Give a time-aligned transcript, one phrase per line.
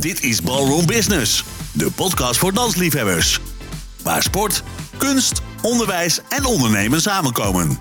[0.00, 3.40] Dit is Ballroom Business, de podcast voor dansliefhebbers.
[4.02, 4.62] Waar sport,
[4.96, 7.78] kunst, onderwijs en ondernemen samenkomen.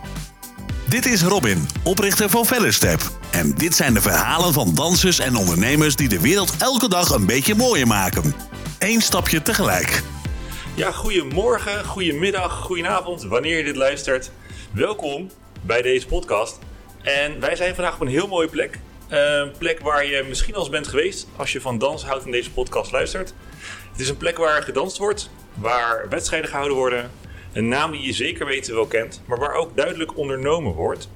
[0.90, 3.02] Dit is Robin, oprichter van Fellerstep.
[3.32, 7.26] En dit zijn de verhalen van dansers en ondernemers die de wereld elke dag een
[7.26, 8.34] beetje mooier maken.
[8.80, 10.04] Eén stapje tegelijk.
[10.76, 14.32] Ja, goedemorgen, goedemiddag, goedenavond, wanneer je dit luistert.
[14.72, 15.30] Welkom
[15.62, 16.60] bij deze podcast.
[17.02, 18.80] En wij zijn vandaag op een heel mooie plek.
[19.10, 22.52] Een plek waar je misschien al bent geweest als je van dans houdt en deze
[22.52, 23.34] podcast luistert.
[23.92, 27.12] Het is een plek waar gedanst wordt, waar wedstrijden gehouden worden.
[27.54, 31.10] Een naam die je zeker weten wel kent, maar waar ook duidelijk ondernomen wordt.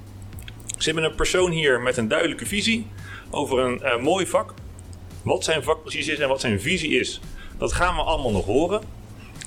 [0.78, 2.88] Ze hebben een persoon hier met een duidelijke visie
[3.30, 4.54] over een uh, mooi vak.
[5.24, 7.20] Wat zijn vak precies is en wat zijn visie is,
[7.58, 8.82] dat gaan we allemaal nog horen.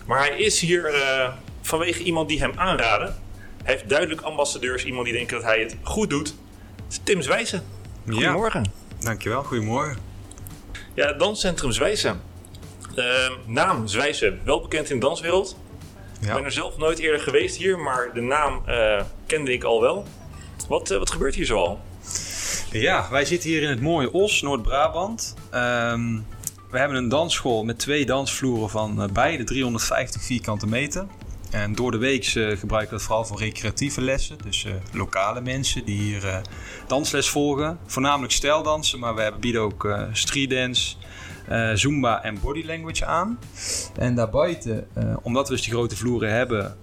[0.07, 3.16] Maar hij is hier uh, vanwege iemand die hem aanraden.
[3.63, 6.35] Hij heeft duidelijk ambassadeurs, iemand die denkt dat hij het goed doet.
[7.02, 7.76] Tim Zwijsen.
[8.15, 8.62] Goedemorgen.
[8.62, 9.96] Ja, dankjewel, goedemorgen.
[10.95, 12.20] Ja, Danscentrum Zwijsen.
[12.96, 13.05] Uh,
[13.46, 15.57] naam Zwijsen, wel bekend in de danswereld.
[16.21, 16.29] Ja.
[16.29, 19.80] Ik ben er zelf nooit eerder geweest hier, maar de naam uh, kende ik al
[19.80, 20.07] wel.
[20.68, 21.80] Wat, uh, wat gebeurt hier zoal?
[22.71, 25.35] Ja, wij zitten hier in het mooie Os, Noord-Brabant.
[25.54, 26.26] Um,
[26.70, 31.07] we hebben een dansschool met twee dansvloeren van uh, beide 350 vierkante meter.
[31.57, 34.37] En door de week uh, gebruiken we dat vooral voor recreatieve lessen.
[34.43, 36.38] Dus uh, lokale mensen die hier uh,
[36.87, 37.79] dansles volgen.
[37.87, 40.96] Voornamelijk stijldansen, maar we bieden ook street dance,
[41.74, 43.38] zumba en body language aan.
[43.98, 44.88] En daarbuiten,
[45.23, 46.76] omdat we dus die grote vloeren hebben,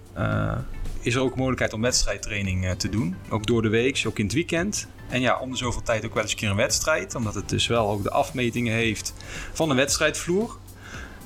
[1.00, 3.16] is er ook mogelijkheid om wedstrijdtraining te doen.
[3.28, 4.88] Ook door de week, ook in het weekend.
[5.08, 7.14] En ja, om de zoveel tijd ook wel eens een keer een wedstrijd.
[7.14, 9.14] Omdat het dus wel ook de afmetingen heeft
[9.52, 10.56] van een wedstrijdvloer.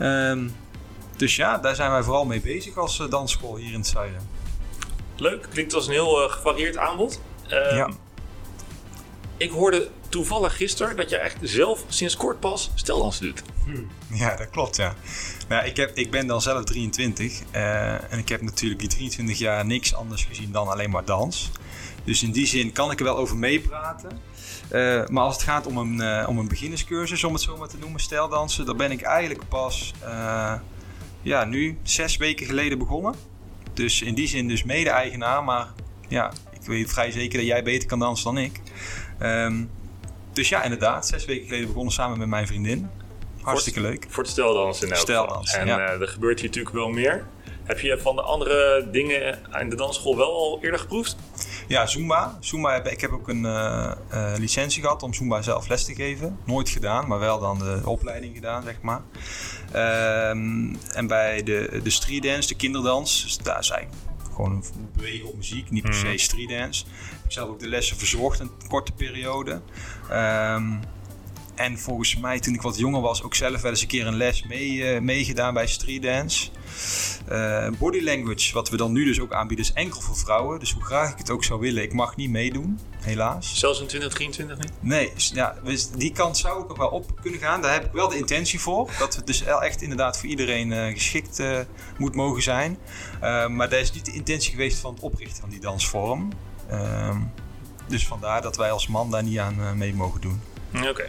[0.00, 0.55] Um,
[1.19, 4.28] dus ja, daar zijn wij vooral mee bezig als uh, dansschool hier in het zuiden.
[5.16, 7.20] Leuk, klinkt als een heel uh, gevarieerd aanbod.
[7.44, 7.91] Uh, ja.
[9.36, 13.42] Ik hoorde toevallig gisteren dat je echt zelf sinds kort pas steldansen doet.
[13.64, 13.91] Hmm.
[14.12, 14.94] Ja, dat klopt ja.
[15.48, 19.66] Nou, ik, heb, ik ben dan zelf 23 en ik heb natuurlijk die 23 jaar
[19.66, 21.50] niks anders gezien dan alleen maar dans.
[22.05, 24.20] Dus in die zin kan ik er wel over meepraten.
[24.73, 27.68] Uh, maar als het gaat om een, uh, om een beginnerscursus, om het zo maar
[27.68, 30.55] te noemen, stijldansen, dan ben ik eigenlijk pas uh,
[31.28, 33.14] ja, nu zes weken geleden begonnen.
[33.74, 35.68] Dus in die zin dus mede-eigenaar, maar
[36.08, 38.61] ja, ik weet vrij zeker dat jij beter kan dansen dan ik.
[39.22, 39.70] Um,
[40.33, 42.90] dus ja, inderdaad, zes weken geleden begonnen samen met mijn vriendin.
[43.40, 44.06] Hartstikke leuk.
[44.08, 45.78] Voor het steldansen in elk Steldansen, En ja.
[45.78, 47.27] er gebeurt hier natuurlijk wel meer.
[47.64, 51.17] Heb je van de andere dingen in de dansschool wel al eerder geproefd?
[51.68, 52.36] Ja, Zumba.
[52.40, 55.95] Zumba heb, ik heb ook een uh, uh, licentie gehad om Zumba zelf les te
[55.95, 56.39] geven.
[56.45, 59.01] Nooit gedaan, maar wel dan de opleiding gedaan, zeg maar.
[60.30, 64.02] Um, en bij de, de street dance, de kinderdans, dus daar is eigenlijk
[64.34, 64.64] gewoon
[64.96, 66.84] bewegen op muziek, niet per se street dance.
[66.84, 69.61] Ik heb zelf ook de lessen verzorgd een korte periode.
[70.12, 70.80] Um,
[71.58, 74.17] en volgens mij, toen ik wat jonger was, ook zelf wel eens een keer een
[74.17, 76.51] les mee, uh, meegedaan bij street dance.
[77.29, 80.58] Uh, body language, wat we dan nu dus ook aanbieden, is enkel voor vrouwen.
[80.58, 83.58] Dus hoe graag ik het ook zou willen, ik mag niet meedoen, helaas.
[83.58, 84.73] Zelfs in 2023 niet?
[84.80, 87.63] Nee, ja, dus die kant zou ik nog wel op kunnen gaan.
[87.63, 88.91] Daar heb ik wel de intentie voor.
[88.98, 91.58] Dat het dus echt inderdaad voor iedereen uh, geschikt uh,
[91.98, 92.79] moet mogen zijn.
[93.48, 96.29] maar dat is niet de intentie geweest van het oprichten van die dansvorm.
[96.70, 97.20] Ehm,
[97.89, 100.41] dus vandaar dat wij als man daar niet aan mee mogen doen.
[100.74, 100.89] Oké.
[100.89, 101.08] Okay.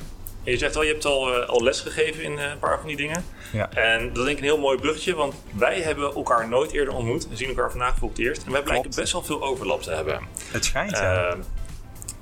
[0.49, 2.87] Je zegt al, je hebt al, uh, al les gegeven in uh, een paar van
[2.87, 3.25] die dingen.
[3.51, 3.69] Ja.
[3.73, 6.93] En dat is denk ik een heel mooi bruggetje, want wij hebben elkaar nooit eerder
[6.93, 7.29] ontmoet.
[7.29, 8.43] We zien elkaar vandaag voor het eerst.
[8.45, 10.19] En wij blijken best wel veel overlap te hebben.
[10.51, 11.27] Het schijnt, ja.
[11.27, 11.35] Uh,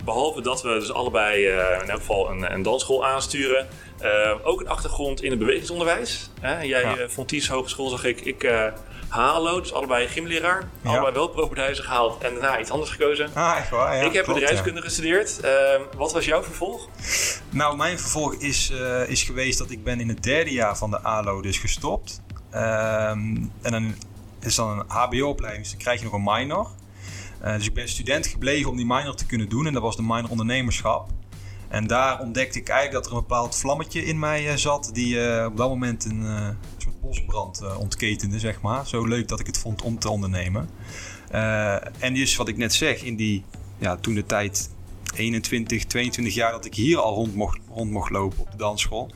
[0.03, 3.67] behalve dat we dus allebei uh, in elk geval een, een dansschool aansturen.
[4.01, 6.29] Uh, ook een achtergrond in het bewegingsonderwijs.
[6.41, 7.09] Jij ja.
[7.09, 8.21] Fonties Hogeschool zag ik.
[8.21, 8.51] Ik
[9.07, 10.69] Halo, dus allebei gymleraar.
[10.81, 10.89] Ja.
[10.89, 13.29] Allebei wel propenduizen gehaald en daarna iets anders gekozen.
[13.33, 13.95] Ah, echt waar?
[13.95, 14.85] Ja, ik heb klopt, bedrijfskunde ja.
[14.85, 15.39] gestudeerd.
[15.43, 15.51] Uh,
[15.97, 16.89] wat was jouw vervolg?
[17.49, 20.89] Nou, mijn vervolg is, uh, is geweest dat ik ben in het derde jaar van
[20.89, 22.21] de ALO dus gestopt.
[22.53, 23.95] Um, en dan
[24.39, 26.67] is dan een HBO-opleiding, dus dan krijg je nog een minor.
[27.43, 29.95] Uh, dus ik ben student gebleven om die minor te kunnen doen en dat was
[29.95, 31.09] de minor ondernemerschap.
[31.67, 35.57] En daar ontdekte ik eigenlijk dat er een bepaald vlammetje in mij zat, die op
[35.57, 36.57] dat moment een
[37.07, 38.87] bosbrand uh, ontketende, zeg maar.
[38.87, 40.69] Zo leuk dat ik het vond om te ondernemen.
[41.31, 43.43] Uh, en dus wat ik net zeg, in die,
[43.77, 44.69] ja, toen de tijd
[45.15, 49.11] 21, 22 jaar dat ik hier al rond mocht, rond mocht lopen op de dansschool.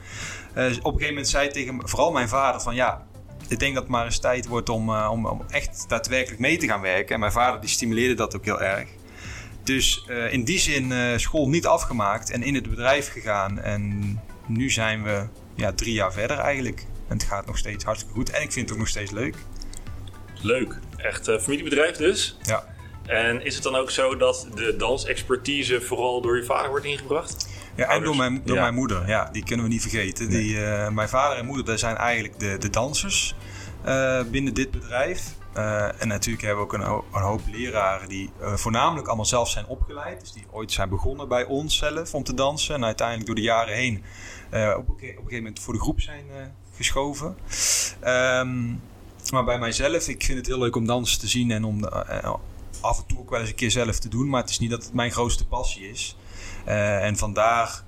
[0.57, 3.05] Uh, op een gegeven moment zei tegen vooral mijn vader van ja,
[3.47, 6.67] ik denk dat het maar eens tijd wordt om, om, om echt daadwerkelijk mee te
[6.67, 7.13] gaan werken.
[7.13, 8.89] En mijn vader die stimuleerde dat ook heel erg.
[9.63, 13.59] Dus in die zin school niet afgemaakt en in het bedrijf gegaan.
[13.59, 16.85] En nu zijn we ja, drie jaar verder eigenlijk.
[17.11, 18.29] En het gaat nog steeds hartstikke goed.
[18.29, 19.35] En ik vind het ook nog steeds leuk.
[20.41, 20.79] Leuk.
[20.97, 22.37] Echt uh, familiebedrijf dus?
[22.41, 22.63] Ja.
[23.05, 27.47] En is het dan ook zo dat de dansexpertise vooral door je vader wordt ingebracht?
[27.75, 29.07] Ja, en door mijn, door mijn moeder.
[29.07, 30.29] Ja, die kunnen we niet vergeten.
[30.29, 33.35] Die, uh, mijn vader en moeder dat zijn eigenlijk de, de dansers
[33.85, 35.35] uh, binnen dit bedrijf.
[35.57, 39.65] Uh, en natuurlijk hebben we ook een, een hoop leraren die voornamelijk allemaal zelf zijn
[39.65, 40.19] opgeleid.
[40.19, 42.75] Dus die ooit zijn begonnen bij ons zelf om te dansen.
[42.75, 44.03] En uiteindelijk door de jaren heen
[44.47, 46.25] op, een, op, een gegeven moment voor de groep zijn
[46.81, 47.35] geschoven.
[48.03, 48.81] Um,
[49.31, 51.83] maar bij mijzelf, ik vind het heel leuk om dansen te zien en om
[52.81, 54.29] af en toe ook wel eens een keer zelf te doen.
[54.29, 56.17] Maar het is niet dat het mijn grootste passie is.
[56.67, 57.83] Uh, en vandaar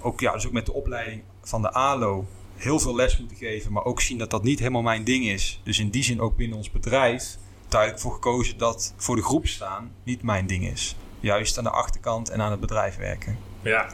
[0.00, 2.26] ook, ja, dus ook met de opleiding van de ALO
[2.56, 3.72] heel veel les moeten geven.
[3.72, 5.60] Maar ook zien dat dat niet helemaal mijn ding is.
[5.62, 7.36] Dus in die zin ook binnen ons bedrijf
[7.68, 10.96] duidelijk voor gekozen dat voor de groep staan niet mijn ding is.
[11.20, 13.38] Juist aan de achterkant en aan het bedrijf werken.
[13.62, 13.86] Ja,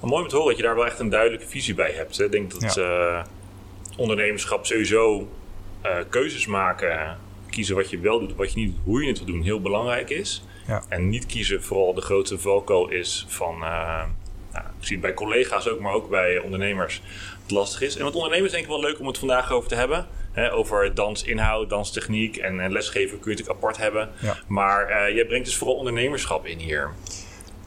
[0.00, 2.16] maar mooi om te horen dat je daar wel echt een duidelijke visie bij hebt.
[2.16, 2.24] Hè?
[2.24, 3.18] Ik denk dat ja.
[3.18, 3.24] uh,
[3.96, 5.28] ondernemerschap sowieso
[5.84, 7.18] uh, keuzes maken
[7.50, 9.60] kiezen wat je wel doet, wat je niet doet, hoe je het wil doen, heel
[9.60, 10.44] belangrijk is.
[10.66, 10.82] Ja.
[10.88, 14.04] En niet kiezen vooral de grote valkuil is van, uh,
[14.52, 17.02] nou, ik zie het bij collega's ook, maar ook bij ondernemers,
[17.42, 17.96] het lastig is.
[17.96, 20.06] En wat ondernemers denk ik wel leuk om het vandaag over te hebben.
[20.32, 24.10] Hè, over dansinhoud, danstechniek en, en lesgeven kun je natuurlijk apart hebben.
[24.20, 24.36] Ja.
[24.46, 26.90] Maar uh, jij brengt dus vooral ondernemerschap in hier.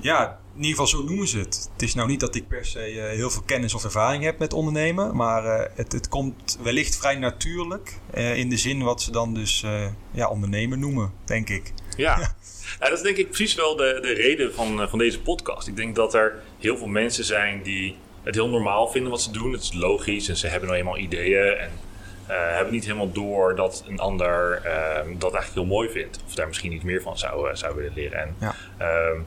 [0.01, 1.69] Ja, in ieder geval zo noemen ze het.
[1.73, 4.39] Het is nou niet dat ik per se uh, heel veel kennis of ervaring heb
[4.39, 9.01] met ondernemen, maar uh, het, het, komt wellicht vrij natuurlijk uh, in de zin wat
[9.01, 9.65] ze dan dus
[10.11, 11.73] ja, ondernemen noemen, denk ik.
[11.97, 12.17] Ja.
[12.79, 12.89] ja.
[12.89, 15.67] dat is denk ik precies wel de, de reden van, van deze podcast.
[15.67, 19.31] Ik denk dat er heel veel mensen zijn die het heel normaal vinden wat ze
[19.31, 19.51] doen.
[19.51, 21.71] Het is logisch en ze hebben nou eenmaal ideeën en
[22.27, 24.62] hebben niet helemaal door dat een ander
[25.17, 26.19] dat eigenlijk heel mooi vindt.
[26.27, 28.19] Of daar misschien niet meer van zou, zou willen leren.
[28.19, 29.19] En, ja ehm,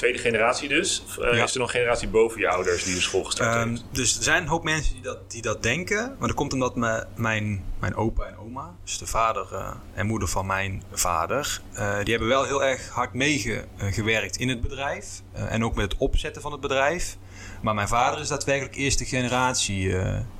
[0.00, 1.02] tweede generatie dus?
[1.06, 3.78] Of, uh, Is er nog een generatie boven je ouders die de school gestart um,
[3.90, 6.16] Dus er zijn een hoop mensen die dat, die dat denken.
[6.18, 10.06] Maar dat komt omdat me, mijn, mijn opa en oma, dus de vader uh, en
[10.06, 15.06] moeder van mijn vader, uh, die hebben wel heel erg hard meegewerkt in het bedrijf.
[15.32, 17.16] en ook met het opzetten van het bedrijf.
[17.62, 19.88] Maar mijn vader is daadwerkelijk eerste generatie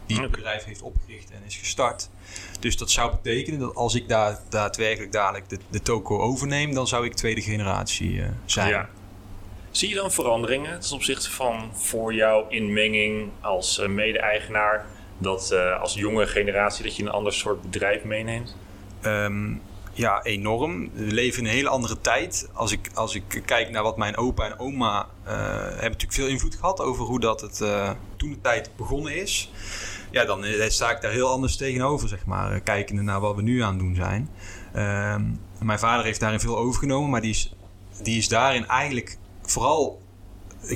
[0.07, 2.09] die het bedrijf heeft opgericht en is gestart.
[2.61, 6.87] Dus dat zou betekenen dat als ik daar daadwerkelijk dadelijk de, de toko overneem, dan
[6.87, 8.69] zou ik tweede generatie zijn.
[8.69, 8.89] Ja.
[9.71, 14.87] Zie je dan veranderingen ten opzichte van voor jouw inmenging als uh, mede-eigenaar?
[15.19, 18.57] Dat uh, als jonge generatie dat je een ander soort bedrijf meeneemt?
[19.05, 19.63] Um,
[19.93, 20.91] ja, enorm.
[20.93, 22.49] We leven in een hele andere tijd.
[22.53, 26.27] Als ik, als ik kijk naar wat mijn opa en oma uh, hebben natuurlijk veel
[26.27, 27.57] invloed gehad over hoe dat het
[28.17, 29.53] toen de tijd begonnen is.
[30.11, 32.61] Ja, dan sta ik daar heel anders tegenover, zeg maar.
[32.61, 34.31] kijkende naar wat we nu aan het doen zijn.
[35.15, 37.55] Um, mijn vader heeft daarin veel overgenomen, maar die is,
[38.03, 39.19] die is daarin eigenlijk
[39.51, 40.01] vooral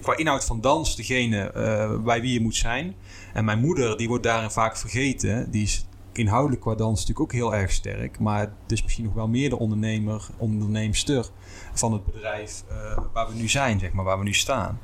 [0.02, 2.94] qua inhoud van dans degene uh, bij wie je moet zijn.
[3.32, 5.50] En mijn moeder, die wordt daarin vaak vergeten.
[5.50, 8.18] Die is inhoudelijk qua dans natuurlijk ook heel erg sterk.
[8.18, 11.26] Maar dus misschien nog wel meer de ondernemer, onderneemster
[11.72, 14.80] van het bedrijf uh, waar we nu zijn, zeg maar, waar we nu staan.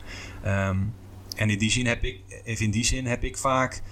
[0.46, 0.94] Um,
[1.36, 3.82] en in die zin heb ik, in die zin heb ik vaak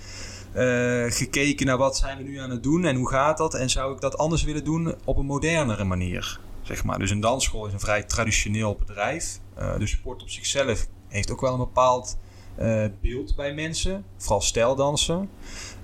[1.08, 3.54] gekeken naar wat zijn we nu aan het doen en hoe gaat dat.
[3.54, 6.40] En zou ik dat anders willen doen op een modernere manier.
[6.68, 6.98] Zeg maar.
[6.98, 9.40] Dus een dansschool is een vrij traditioneel bedrijf.
[9.58, 12.18] Uh, de sport op zichzelf heeft ook wel een bepaald
[12.60, 14.04] uh, beeld bij mensen.
[14.16, 15.30] Vooral stijldansen.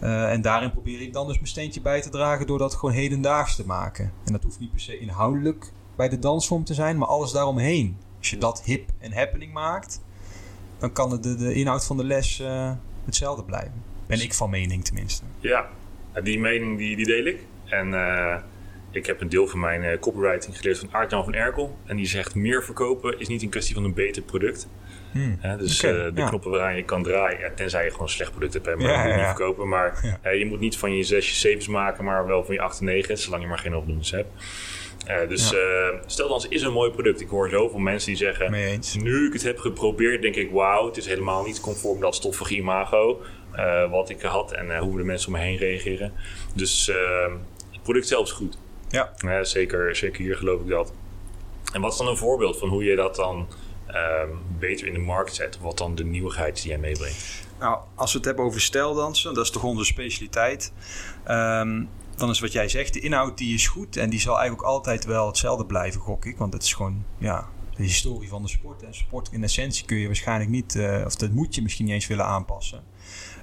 [0.02, 2.94] Uh, en daarin probeer ik dan dus mijn steentje bij te dragen door dat gewoon
[2.94, 4.12] hedendaags te maken.
[4.24, 7.96] En dat hoeft niet per se inhoudelijk bij de dansvorm te zijn, maar alles daaromheen.
[8.18, 10.00] Als je dat hip en happening maakt,
[10.78, 12.42] dan kan de, de inhoud van de les
[13.04, 13.82] hetzelfde blijven.
[14.06, 15.24] Ben ik van mening tenminste.
[15.38, 15.68] Ja,
[16.22, 17.44] die mening die, die deel ik.
[17.64, 17.92] En
[18.94, 21.76] ik heb een deel van mijn uh, copywriting geleerd van Aart-Jan van Erkel.
[21.86, 24.68] En die zegt, meer verkopen is niet een kwestie van een beter product.
[25.12, 25.38] Hmm.
[25.58, 26.28] dus okay, uh, de ja.
[26.28, 29.16] knoppen waaraan je kan draaien, ja, tenzij je gewoon een slecht product hebt, maar ja,
[29.16, 29.68] niet verkopen.
[29.68, 32.78] Maar je moet niet van je zes je zevens maken, maar wel van je acht
[32.78, 34.28] en negen, zolang je maar geen opdoeners hebt.
[35.08, 35.54] Uh, dus
[36.06, 37.20] stel dan, is een mooi product.
[37.20, 40.96] Ik hoor zoveel mensen die zeggen, nu ik het heb geprobeerd, denk ik, wauw, het
[40.96, 43.20] is helemaal niet conform dat stoffige imago
[43.90, 46.12] wat ik had en hoe de mensen om me heen reageren.
[46.54, 46.86] Dus
[47.72, 48.58] het product zelf is goed.
[48.94, 49.12] Ja.
[49.16, 49.44] ja.
[49.44, 50.92] zeker, zeker hier geloof ik dat.
[51.72, 53.48] En wat is dan een voorbeeld van hoe je dat dan
[53.88, 55.58] um, beter in de markt zet?
[55.58, 57.42] Wat dan de nieuwigheid die jij meebrengt?
[57.58, 60.72] Nou, als we het hebben over stijldansen, dat is toch onze specialiteit.
[61.28, 64.68] Um, dan is wat jij zegt, de inhoud die is goed en die zal eigenlijk
[64.68, 66.36] ook altijd wel hetzelfde blijven, gok ik.
[66.38, 68.82] Want het is gewoon, ja, de historie van de sport.
[68.82, 71.94] En sport in essentie kun je waarschijnlijk niet, uh, of dat moet je misschien niet
[71.94, 72.82] eens willen aanpassen.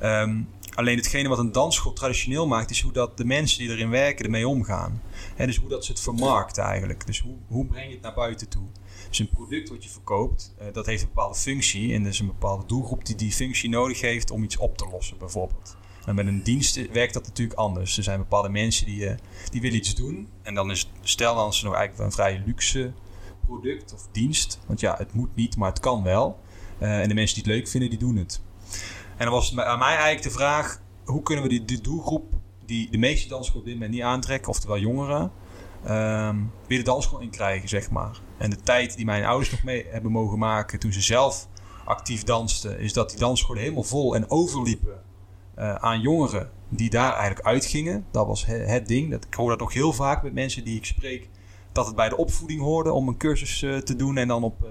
[0.03, 3.89] Um, Alleen hetgene wat een dansschool traditioneel maakt, is hoe dat de mensen die erin
[3.89, 5.01] werken ermee omgaan.
[5.35, 7.05] En dus hoe dat ze het vermarkten eigenlijk.
[7.05, 8.67] Dus hoe, hoe breng je het naar buiten toe?
[9.09, 11.93] Dus een product wat je verkoopt, uh, dat heeft een bepaalde functie.
[11.93, 14.87] En er is een bepaalde doelgroep die die functie nodig heeft om iets op te
[14.91, 15.77] lossen, bijvoorbeeld.
[16.05, 17.97] En met een dienst werkt dat natuurlijk anders.
[17.97, 19.13] Er zijn bepaalde mensen die, uh,
[19.49, 20.27] die willen iets doen.
[20.41, 22.93] En dan is stel ze nog eigenlijk een vrij luxe
[23.45, 24.59] product of dienst.
[24.65, 26.39] Want ja, het moet niet, maar het kan wel.
[26.79, 28.41] en de mensen die het leuk vinden, die doen het.
[29.21, 32.33] En dan was het aan mij eigenlijk de vraag: hoe kunnen we die, die doelgroep
[32.65, 35.31] die de meeste dansgroep op dit moment niet aantrekken, oftewel jongeren,
[35.89, 38.19] um, weer de dansschool in krijgen, zeg maar.
[38.37, 41.47] En de tijd die mijn ouders nog mee hebben mogen maken toen ze zelf
[41.85, 45.01] actief dansten, is dat die dansscholen helemaal vol en overliepen
[45.59, 48.05] uh, aan jongeren die daar eigenlijk uitgingen.
[48.11, 49.11] Dat was het, ding.
[49.11, 51.29] Dat, ik hoor dat ook heel vaak met mensen die ik spreek,
[51.71, 54.63] dat het bij de opvoeding hoorde om een cursus uh, te doen en dan op
[54.63, 54.69] uh,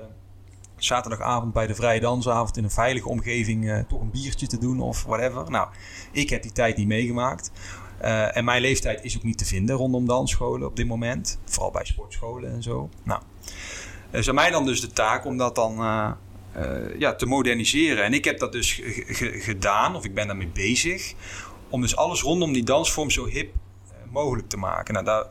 [0.84, 5.04] zaterdagavond bij de vrije dansavond in een veilige omgeving toch een biertje te doen of
[5.04, 5.50] whatever.
[5.50, 5.68] Nou,
[6.12, 7.50] ik heb die tijd niet meegemaakt.
[8.02, 11.38] Uh, en mijn leeftijd is ook niet te vinden rondom dansscholen op dit moment.
[11.44, 12.88] Vooral bij sportscholen en zo.
[13.02, 13.22] Nou,
[14.10, 15.74] is aan mij dan dus de taak om dat dan
[16.98, 18.04] ja, te moderniseren.
[18.04, 18.80] En ik heb dat dus
[19.20, 21.14] gedaan, of ik ben daarmee bezig.
[21.68, 23.54] Om dus alles rondom die dansvorm zo hip
[24.10, 24.94] mogelijk te maken.
[24.94, 25.28] Nou, dat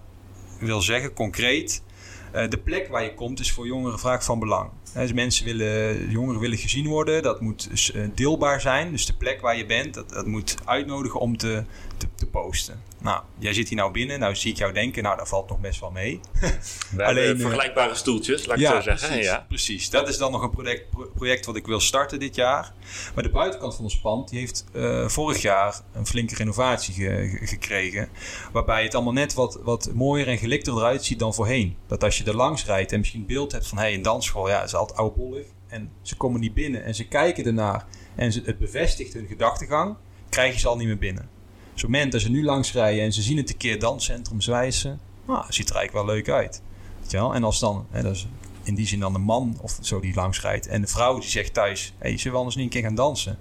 [0.59, 1.83] wil zeggen concreet.
[2.31, 4.69] de plek waar je komt is voor jongeren vaak van belang.
[4.93, 8.91] Dus mensen willen, jongeren willen gezien worden, dat moet dus, deelbaar zijn.
[8.91, 11.63] Dus de plek waar je bent, dat, dat moet uitnodigen om te,
[11.97, 12.81] te, te posten.
[13.01, 14.19] Nou, jij zit hier nou binnen.
[14.19, 16.19] Nou zie ik jou denken, nou, dat valt nog best wel mee.
[16.95, 19.07] We Alleen, eh, vergelijkbare stoeltjes, laat ik ja, zo zeggen.
[19.07, 19.89] Precies, ja, precies.
[19.89, 22.73] Dat is dan nog een project, project wat ik wil starten dit jaar.
[23.15, 27.39] Maar de buitenkant van ons pand, die heeft uh, vorig jaar een flinke renovatie ge,
[27.41, 28.09] gekregen.
[28.51, 31.77] Waarbij het allemaal net wat, wat mooier en gelikter eruit ziet dan voorheen.
[31.87, 34.49] Dat als je er langs rijdt en misschien beeld hebt van, hé, hey, een dansschool,
[34.49, 35.45] ja, is altijd oudbollig.
[35.67, 39.95] En ze komen niet binnen en ze kijken ernaar en ze, het bevestigt hun gedachtegang,
[40.29, 41.29] krijg je ze al niet meer binnen.
[41.73, 44.99] Het moment dat ze nu langs rijden en ze zien het een keer danscentrum Zwijsen,
[45.27, 46.61] nou, ziet er eigenlijk wel leuk uit.
[47.01, 47.33] Weet je wel?
[47.33, 48.27] En als dan, hè, dat is
[48.63, 51.29] in die zin dan de man of zo die langs rijdt en de vrouw die
[51.29, 53.37] zegt thuis, hey, zullen we anders niet een keer gaan dansen?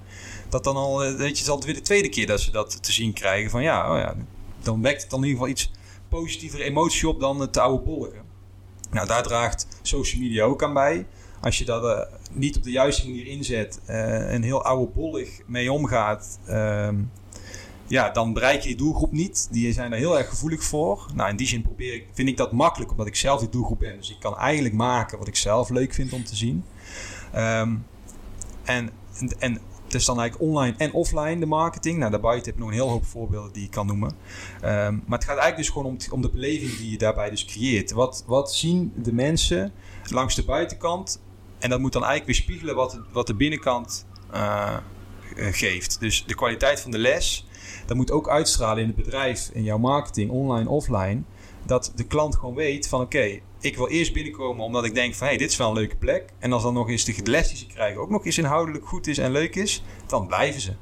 [0.48, 2.82] Dat dan al, eh, weet je, het is weer de tweede keer dat ze dat
[2.82, 4.14] te zien krijgen van ja, oh ja
[4.62, 5.70] dan wekt het dan in ieder geval iets
[6.08, 8.12] positievere emotie op dan het oude.
[8.90, 11.06] Nou, daar draagt social media ook aan bij.
[11.40, 12.00] Als je dat uh,
[12.32, 16.88] niet op de juiste manier inzet, uh, een heel oude bollig mee omgaat, uh,
[17.86, 19.48] ja, dan bereik je die doelgroep niet.
[19.50, 21.06] Die zijn er heel erg gevoelig voor.
[21.14, 23.78] Nou, in die zin probeer ik, vind ik dat makkelijk, omdat ik zelf die doelgroep
[23.78, 23.96] ben.
[23.96, 26.64] Dus ik kan eigenlijk maken wat ik zelf leuk vind om te zien.
[27.36, 27.86] Um,
[28.64, 28.90] en,
[29.38, 31.98] en het is dan eigenlijk online en offline de marketing.
[31.98, 34.08] Nou, daarbij heb ik nog een heel hoop voorbeelden die ik kan noemen.
[34.08, 37.44] Um, maar het gaat eigenlijk dus gewoon om, om de beleving die je daarbij dus
[37.44, 37.90] creëert.
[37.90, 39.72] Wat, wat zien de mensen
[40.10, 41.20] langs de buitenkant?
[41.58, 44.76] En dat moet dan eigenlijk weer spiegelen wat, wat de binnenkant uh,
[45.36, 46.00] geeft.
[46.00, 47.46] Dus de kwaliteit van de les
[47.86, 51.22] dat moet ook uitstralen in het bedrijf, in jouw marketing, online, offline.
[51.66, 55.26] Dat de klant gewoon weet van oké, ik wil eerst binnenkomen omdat ik denk van
[55.26, 56.32] hé, hey, dit is wel een leuke plek.
[56.38, 59.06] En als dan nog eens de les die ze krijgen ook nog eens inhoudelijk goed
[59.06, 60.72] is en leuk is, dan blijven ze.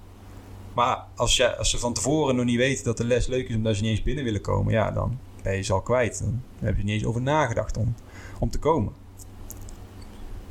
[0.74, 3.76] Maar als, als ze van tevoren nog niet weten dat de les leuk is omdat
[3.76, 6.18] ze niet eens binnen willen komen, ja, dan ben je ze al kwijt.
[6.18, 7.94] Dan heb je niet eens over nagedacht om,
[8.38, 8.92] om te komen.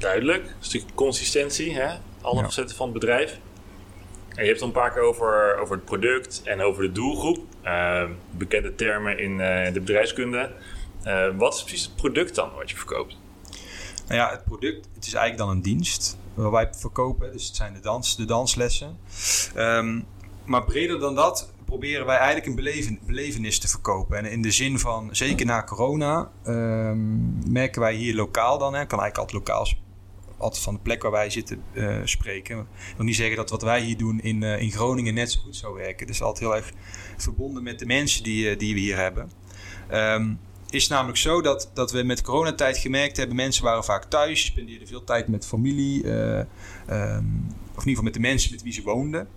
[0.06, 0.44] Duidelijk.
[0.46, 1.96] Een stukje consistentie, hè?
[2.22, 2.44] alle ja.
[2.44, 3.40] facetten van het bedrijf.
[4.30, 7.38] En je hebt het een paar keer over, over het product en over de doelgroep.
[7.64, 10.52] Uh, bekende termen in uh, de bedrijfskunde.
[11.06, 13.18] Uh, wat is precies het product dan wat je verkoopt?
[14.08, 17.32] Nou ja, het product het is eigenlijk dan een dienst waar wij verkopen.
[17.32, 18.98] Dus het zijn de, dans, de danslessen.
[19.56, 20.06] Um,
[20.44, 24.18] maar breder dan dat proberen wij eigenlijk een beleven, belevenis te verkopen.
[24.18, 28.86] En in de zin van, zeker na corona, um, merken wij hier lokaal dan, hè,
[28.86, 29.66] kan eigenlijk altijd lokaal
[30.46, 32.60] altijd van de plek waar wij zitten uh, spreken.
[32.60, 35.40] Ik wil niet zeggen dat wat wij hier doen in, uh, in Groningen net zo
[35.40, 36.08] goed zou werken.
[36.08, 36.72] Is altijd heel erg
[37.18, 39.32] verbonden met de mensen die, uh, die we hier hebben.
[39.92, 43.36] Um, is namelijk zo dat, dat we met coronatijd gemerkt hebben...
[43.36, 46.08] mensen waren vaak thuis, spendeerden veel tijd met familie...
[46.08, 46.48] Um,
[47.76, 49.28] of in ieder geval met de mensen met wie ze woonden.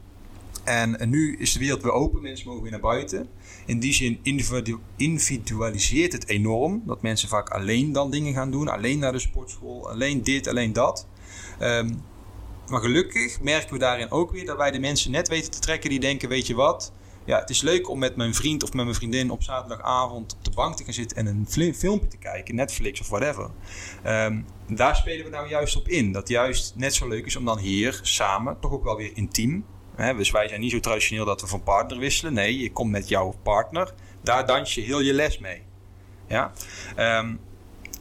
[0.68, 3.28] En, nu is de wereld weer open, mensen mogen weer naar buiten
[3.66, 4.20] in die zin
[4.96, 6.82] individualiseert het enorm.
[6.86, 8.68] Dat mensen vaak alleen dan dingen gaan doen.
[8.68, 11.06] Alleen naar de sportschool, alleen dit, alleen dat.
[11.58, 11.94] Ehm,
[12.68, 15.90] maar gelukkig merken we daarin ook weer dat wij de mensen net weten te trekken
[15.90, 16.92] die denken: weet je wat?
[17.24, 20.44] Ja, het is leuk om met mijn vriend of met mijn vriendin op zaterdagavond op
[20.44, 23.50] de bank te gaan zitten en een filmpje te kijken, Netflix of whatever.
[24.06, 26.12] Um, daar spelen we nou juist op in.
[26.12, 29.64] Dat juist net zo leuk is om dan hier samen, toch ook wel weer intiem,
[29.98, 32.32] dus wij zijn niet zo traditioneel dat we van partner wisselen.
[32.32, 33.94] Nee, je komt met jouw partner.
[34.22, 35.62] Daar dans je heel je les mee.
[36.26, 36.52] Ja?
[36.96, 37.34] Ehm,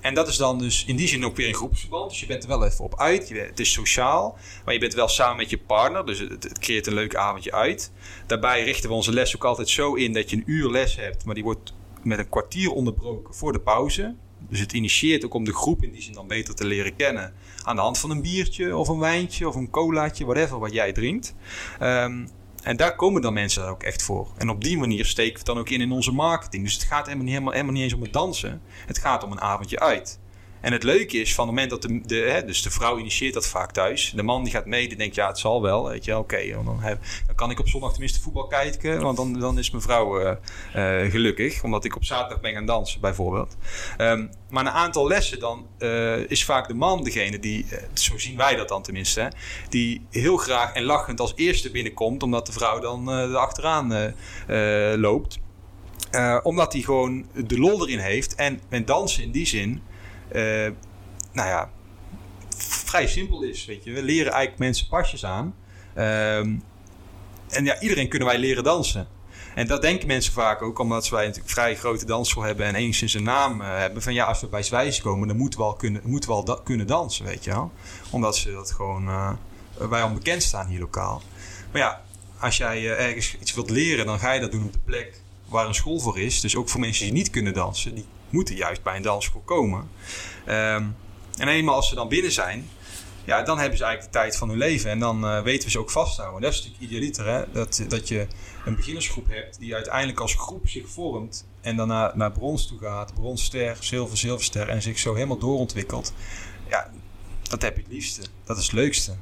[0.01, 2.09] en dat is dan dus in die zin ook weer een groepsverband.
[2.09, 3.29] Dus je bent er wel even op uit.
[3.29, 4.37] het is sociaal.
[4.65, 6.05] Maar je bent wel samen met je partner.
[6.05, 7.91] Dus het, het, creëert een leuk avondje uit.
[8.25, 11.25] Daarbij richten we onze les ook altijd zo in dat je een uur les hebt.
[11.25, 11.73] Maar die wordt
[12.03, 14.15] met een kwartier onderbroken voor de pauze.
[14.49, 17.33] Dus het initieert ook om de groep in die zin dan beter te leren kennen.
[17.63, 20.91] Aan de hand van een biertje of een wijntje of een colaatje, whatever wat jij
[20.91, 21.35] drinkt.
[21.81, 22.27] Um,
[22.63, 24.27] en daar komen dan mensen ook echt voor.
[24.37, 26.63] En op die manier steken we het dan ook in in onze marketing.
[26.63, 28.61] Dus het gaat helemaal, helemaal niet eens om het dansen.
[28.85, 30.19] Het gaat om een avondje uit.
[30.61, 33.47] En het leuke is, van het moment dat de, hè, dus de vrouw initieert dat
[33.47, 34.11] vaak thuis.
[34.15, 35.89] De man die gaat mee, die denkt, ja, het zal wel.
[35.89, 36.65] Weet je, oké, dan,
[37.25, 39.01] dan, kan ik op zondag tenminste voetbal kijken.
[39.01, 40.31] Want dan, dan is mijn vrouw uh,
[40.75, 41.63] uh, gelukkig.
[41.63, 43.57] Omdat ik op zaterdag ben gaan dansen, bijvoorbeeld.
[43.97, 48.37] Um, maar een aantal lessen dan uh, is vaak de man degene die, zo zien
[48.37, 49.31] wij dat dan tenminste,
[49.69, 52.23] die heel graag en lachend als eerste binnenkomt.
[52.23, 54.13] Omdat de vrouw dan er achteraan
[54.99, 55.39] loopt.
[56.43, 58.35] omdat hij gewoon de lol erin heeft.
[58.35, 59.81] En met dansen in die zin
[61.31, 61.69] nou ja,
[62.57, 63.65] vrij simpel is.
[63.65, 63.91] Weet je.
[63.91, 65.55] We leren eigenlijk mensen pasjes aan.
[65.93, 66.55] Ehm,
[67.47, 69.07] en ja, iedereen kunnen wij leren dansen.
[69.55, 73.13] En dat denken mensen vaak ook, omdat wij natuurlijk vrij grote dansschool hebben en enigszins
[73.13, 74.03] een naam uh, hebben.
[74.03, 76.61] Van ja, als we bij Zwijs komen, dan moeten we al kunnen, moeten we al
[76.63, 77.71] kunnen dansen, weet je wel.
[78.09, 79.31] Omdat ze dat gewoon, uh,
[79.89, 81.21] wij onbekend staan hier lokaal.
[81.71, 82.01] Maar ja,
[82.39, 85.67] als jij ergens iets wilt leren, dan ga je dat doen op de plek waar
[85.67, 86.41] een school voor is.
[86.41, 89.89] Dus ook voor mensen die niet kunnen dansen, die moeten juist bij een dansschool komen.
[90.47, 90.95] Um,
[91.37, 92.69] en eenmaal als ze dan binnen zijn,
[93.25, 94.89] ja, dan hebben ze eigenlijk de tijd van hun leven.
[94.89, 96.41] En dan uh, weten we ze ook vasthouden.
[96.41, 97.43] Dat is natuurlijk idealiter, hè?
[97.51, 98.27] Dat, dat je
[98.65, 101.47] een beginnersgroep hebt die uiteindelijk als groep zich vormt.
[101.61, 103.13] En daarna naar brons toe gaat.
[103.13, 104.69] Bronster, zilver, zilverster.
[104.69, 106.13] En zich zo helemaal doorontwikkelt.
[106.69, 106.91] Ja,
[107.41, 108.21] dat heb je het liefste.
[108.43, 109.15] Dat is het leukste.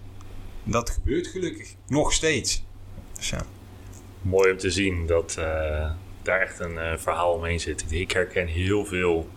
[0.64, 1.74] Dat gebeurt gelukkig.
[1.88, 2.64] Nog steeds.
[3.18, 3.46] Dus ja.
[4.22, 5.92] Mooi om te zien dat uh,
[6.25, 7.86] daar echt een uh, verhaal omheen zit.
[7.89, 9.29] Ik herken heel veel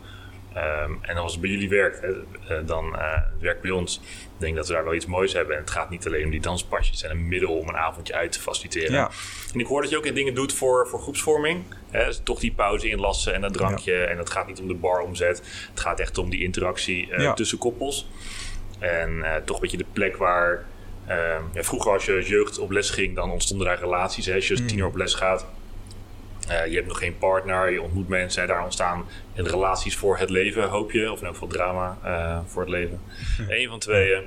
[0.57, 4.00] Um, en als het bij jullie werkt, hè, uh, dan uh, het werkt bij ons.
[4.04, 5.54] Ik denk dat we daar wel iets moois hebben.
[5.54, 8.33] En het gaat niet alleen om die danspasjes en een middel om een avondje uit
[8.33, 8.92] te faciliteren.
[8.92, 9.11] Ja.
[9.52, 11.64] En ik hoor dat je ook dingen doet voor, voor groepsvorming.
[11.90, 13.92] Hè, dus toch die pauze inlassen en dat drankje.
[13.92, 14.04] Ja.
[14.04, 15.42] En dat gaat niet om de baromzet.
[15.71, 17.35] Het gaat echt om die interactie ja.
[17.35, 18.09] tussen koppels.
[18.78, 20.64] En toch een beetje de plek waar...
[21.07, 24.26] Ehm, vroeger als je jeugd op les ging, dan ontstonden daar relaties.
[24.26, 24.68] Hè, als je als mm.
[24.68, 25.47] tiener op les gaat
[26.50, 28.47] uh, je hebt nog geen partner, je ontmoet mensen.
[28.47, 31.12] Daar ontstaan relaties voor het leven, hoop je.
[31.12, 33.00] Of in elk geval drama uh, voor het leven.
[33.49, 34.23] Eén van tweeën.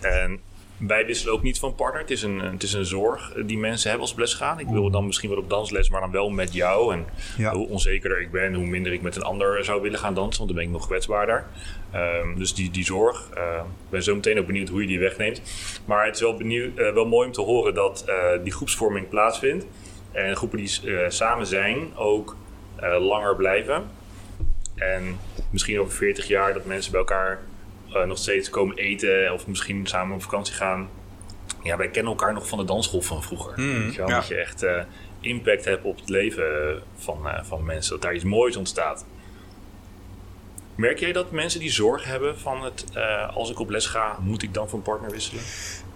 [0.00, 0.40] En
[0.76, 2.00] wij wisselen ook niet van partner.
[2.00, 4.60] Het is een, het is een zorg die mensen hebben als op les gaan.
[4.60, 6.94] Ik wil dan misschien wel op dansles, maar dan wel met jou.
[6.94, 7.54] En ja.
[7.54, 10.38] hoe onzekerder ik ben, hoe minder ik met een ander zou willen gaan dansen.
[10.38, 11.46] Want dan ben ik nog kwetsbaarder.
[11.94, 13.30] Um, dus die, die zorg.
[13.36, 15.42] Uh, ik ben zo meteen ook benieuwd hoe je die wegneemt.
[15.84, 18.04] Maar het is wel, benieuwd, uh, wel mooi om te horen dat
[18.42, 19.66] die groepsvorming plaatsvindt.
[20.14, 22.36] En groepen die uh, samen zijn ook
[22.82, 23.84] uh, langer blijven.
[24.74, 25.18] En
[25.50, 27.40] misschien over 40 jaar dat mensen bij elkaar
[27.88, 30.88] uh, nog steeds komen eten of misschien samen op vakantie gaan.
[31.62, 33.52] Ja, wij kennen elkaar nog van de dansschool van vroeger.
[33.60, 34.06] Mm, ja.
[34.06, 34.66] Dat je echt
[35.20, 37.92] impact hebt op het leven van, van mensen.
[37.92, 39.06] Dat daar iets moois ontstaat.
[40.74, 42.84] Merk jij dat mensen die zorg hebben van het,
[43.34, 45.42] als ik op les ga, moet ik dan van partner wisselen?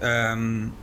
[0.03, 0.75] Um,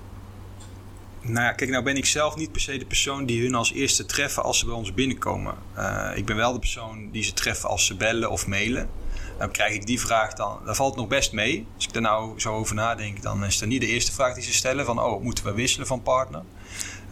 [1.27, 3.73] nou ja, kijk, nou ben ik zelf niet per se de persoon die hun als
[3.73, 5.55] eerste treffen als ze bij ons binnenkomen.
[5.77, 8.89] Uh, ik ben wel de persoon die ze treffen als ze bellen of mailen.
[9.37, 11.67] Dan krijg ik die vraag dan, daar valt nog best mee.
[11.75, 14.43] Als ik er nou zo over nadenk, dan is dat niet de eerste vraag die
[14.43, 16.41] ze stellen van, oh, moeten we wisselen van partner?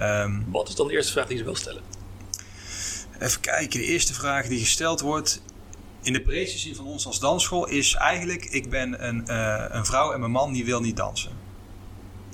[0.02, 1.82] Um, Wat is dan de eerste vraag die ze wel stellen?
[3.20, 5.42] Even kijken, de eerste vraag die gesteld wordt
[6.02, 9.86] in de breedste zin van ons als dansschool is eigenlijk, ik ben een, uh, een
[9.86, 11.43] vrouw en mijn man die wil niet dansen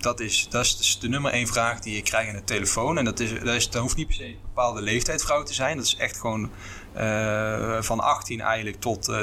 [0.02, 2.98] dat is, dat is dus de nummer één vraag die je krijgt in de telefoon.
[2.98, 5.78] En dat, is, dat, hoeft niet per se een bepaalde leeftijd vrouw te zijn.
[5.78, 6.50] Dat is echt gewoon
[6.98, 9.22] uh, van 18 eigenlijk tot, uh,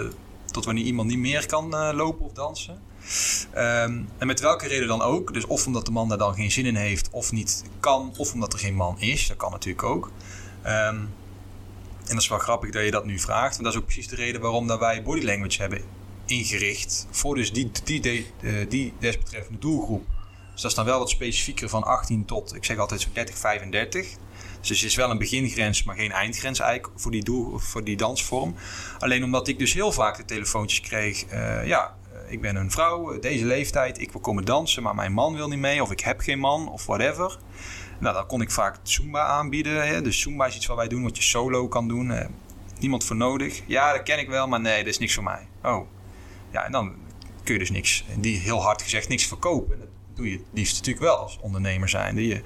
[0.50, 2.80] tot wanneer iemand niet meer kan uh, lopen of dansen.
[3.56, 5.32] Um, en met welke reden dan ook.
[5.32, 8.14] Dus of omdat de man daar dan geen zin in heeft of niet kan.
[8.16, 9.26] Of omdat er geen man is.
[9.26, 10.10] Dat kan natuurlijk ook.
[10.66, 11.14] Um,
[12.06, 13.58] en dat is wel grappig dat je dat nu vraagt.
[13.58, 15.80] En dat is ook precies de reden waarom dat wij body language hebben
[16.26, 17.06] ingericht.
[17.10, 18.26] Voor dus die, die, die,
[18.68, 20.04] die desbetreffende doelgroep.
[20.56, 23.38] Dus dat is dan wel wat specifieker van 18 tot, ik zeg altijd zo 30,
[23.38, 24.16] 35.
[24.60, 27.96] Dus het is wel een begingrens, maar geen eindgrens eigenlijk voor die, doel, voor die
[27.96, 28.54] dansvorm.
[28.98, 31.24] Alleen omdat ik dus heel vaak de telefoontjes kreeg.
[31.32, 34.94] Uh, ja, eh, ik ben een vrouw, eh, deze leeftijd, ik wil komen dansen, maar
[34.94, 35.82] mijn man wil niet mee.
[35.82, 37.38] Of ik heb geen man, of whatever.
[38.00, 39.86] Nou, dan kon ik vaak Zumba aanbieden.
[39.86, 40.02] Hè.
[40.02, 42.12] Dus Zumba is iets wat wij doen, wat je solo kan doen.
[42.78, 43.62] Niemand voor nodig.
[43.66, 45.48] Ja, dat ken ik wel, maar nee, dat is niks voor mij.
[45.62, 45.88] Oh,
[46.50, 46.94] ja, en dan
[47.44, 51.04] kun je dus niks, die heel hard gezegd, niks verkopen doe je het liefst natuurlijk
[51.04, 52.16] wel als ondernemer zijn.
[52.16, 52.42] Je,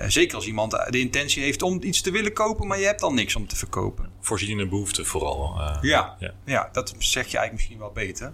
[0.00, 3.00] uh, zeker als iemand de intentie heeft om iets te willen kopen, maar je hebt
[3.00, 4.10] dan niks om te verkopen.
[4.20, 5.54] Voorzienende behoefte vooral.
[5.58, 6.68] Uh, ja, ja, ja.
[6.72, 8.32] dat zeg je eigenlijk misschien wel beter.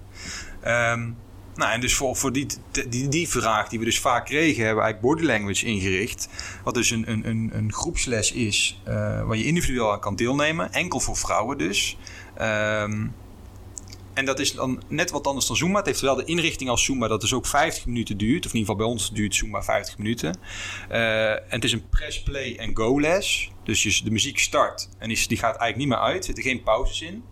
[0.93, 1.17] Um,
[1.55, 2.47] nou, en dus voor, voor die,
[2.89, 6.29] die, die vraag die we dus vaak kregen, hebben we eigenlijk body language ingericht.
[6.65, 8.95] Wat dus een, een, een, een groepsles is uh,
[9.27, 10.73] waar je individueel aan kan deelnemen.
[10.73, 11.97] Enkel voor vrouwen dus.
[12.41, 13.15] Um,
[14.21, 15.79] en dat is dan net wat anders dan Zumba.
[15.79, 18.47] Het heeft wel de inrichting als Zumba dat dus ook 50 minuten duurt.
[18.47, 20.39] Of in ieder geval bij ons duurt Zumba 50 minuten.
[20.91, 23.51] Uh, en het is een press, play en go les.
[23.65, 26.19] Dus de muziek start en is, die gaat eigenlijk niet meer uit.
[26.19, 27.25] Er zitten geen pauzes in.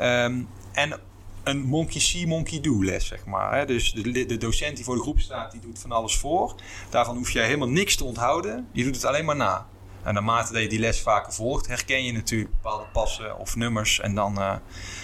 [0.00, 1.00] Um, en
[1.44, 3.58] een monkey see, monkey do les, zeg maar.
[3.58, 3.66] Hè?
[3.66, 6.54] Dus de, de docent die voor de groep staat, die doet van alles voor.
[6.90, 8.68] Daarvan hoef jij helemaal niks te onthouden.
[8.72, 9.66] Je doet het alleen maar na.
[10.04, 14.00] En naarmate dat je die les vaker volgt, herken je natuurlijk bepaalde passen of nummers.
[14.00, 14.54] En dan, uh,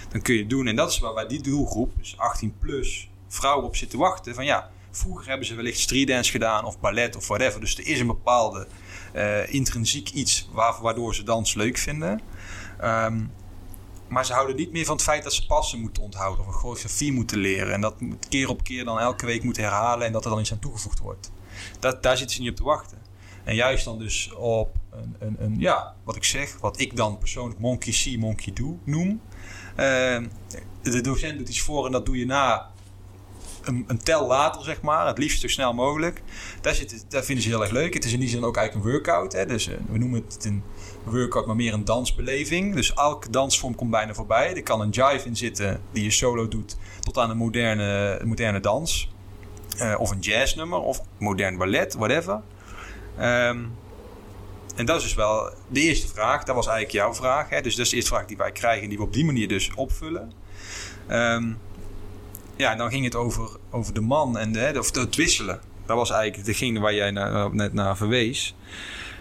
[0.08, 0.66] dan kun je het doen.
[0.66, 4.34] En dat is waar bij die doelgroep, dus 18 plus, vrouwen op zitten wachten.
[4.34, 7.60] Van ja, vroeger hebben ze wellicht streetdance gedaan of ballet of whatever.
[7.60, 8.66] Dus er is een bepaalde
[9.14, 10.48] uh, intrinsiek iets
[10.82, 12.20] waardoor ze dans leuk vinden.
[12.84, 13.32] Um,
[14.08, 16.58] maar ze houden niet meer van het feit dat ze passen moeten onthouden of een
[16.58, 17.72] choreografie moeten leren.
[17.72, 17.94] En dat
[18.28, 20.98] keer op keer dan elke week moeten herhalen en dat er dan iets aan toegevoegd
[20.98, 21.30] wordt.
[21.78, 22.98] Dat, daar zitten ze niet op te wachten.
[23.44, 27.18] En juist dan dus op een, een, een ja, wat ik zeg, wat ik dan
[27.18, 29.20] persoonlijk monkey see, monkey do noem.
[29.70, 30.18] Uh,
[30.82, 32.70] de docent doet iets voor en dat doe je na
[33.64, 35.06] een, een, tel later, zeg maar.
[35.06, 36.22] Het liefst zo snel mogelijk.
[36.60, 37.94] Daar, zit, daar vinden ze heel erg leuk.
[37.94, 39.32] Het is in die zin ook eigenlijk een workout.
[39.32, 39.46] Hè?
[39.46, 40.62] Dus uh, we noemen het een
[41.04, 42.74] workout, maar meer een dansbeleving.
[42.74, 44.54] Dus elke dansvorm komt bijna voorbij.
[44.54, 48.60] Er kan een jive in zitten die je solo doet, tot aan een moderne, moderne
[48.60, 49.08] dans.
[49.76, 52.40] Uh, of een jazznummer, of modern ballet, whatever.
[53.18, 53.78] Um,
[54.76, 56.44] en dat is dus wel de eerste vraag.
[56.44, 57.48] Dat was eigenlijk jouw vraag.
[57.48, 57.60] Hè?
[57.60, 59.70] Dus dat is de eerste vraag die wij krijgen, die we op die manier dus
[59.74, 60.32] opvullen.
[61.10, 61.58] Um,
[62.56, 64.58] ja, dan ging het over, over de man en de,
[64.92, 65.60] het wisselen.
[65.86, 67.10] Dat was eigenlijk degene waar jij
[67.52, 68.54] net naar verwees.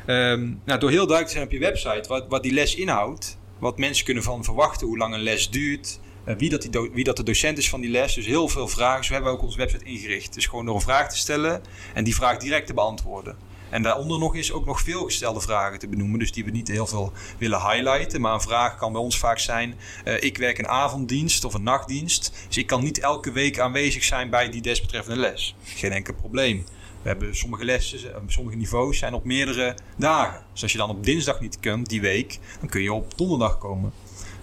[0.08, 3.38] Um, nou, door heel duidelijk te zijn op je website wat, wat die les inhoudt,
[3.60, 7.04] wat mensen kunnen van verwachten, hoe lang een les duurt, uh, wie, dat die wie
[7.04, 8.14] dat de docent is van die les.
[8.14, 9.06] Dus heel veel vragen.
[9.06, 10.34] Zo hebben we ook onze website ingericht.
[10.34, 11.62] Dus gewoon door een vraag te stellen
[11.94, 13.38] en die vraag direct te beantwoorden.
[13.70, 16.20] En daaronder nog is ook nog veel gestelde vragen te benoemen.
[16.20, 18.22] Dus die we niet heel veel willen highlighten.
[18.22, 21.64] Maar een vraag kan bij ons vaak zijn: uh, ik werk een avonddienst of een
[21.64, 22.32] nachtdienst.
[22.48, 25.56] Dus ik kan niet elke week aanwezig zijn bij die desbetreffende les.
[25.64, 26.66] Geen enkel probleem.
[27.02, 30.44] We hebben sommige lessen, eh, sommige niveaus zijn op meerdere dagen.
[30.54, 33.58] Dus als je dan op dinsdag niet kunt die week, dan kun je op donderdag
[33.58, 33.92] komen.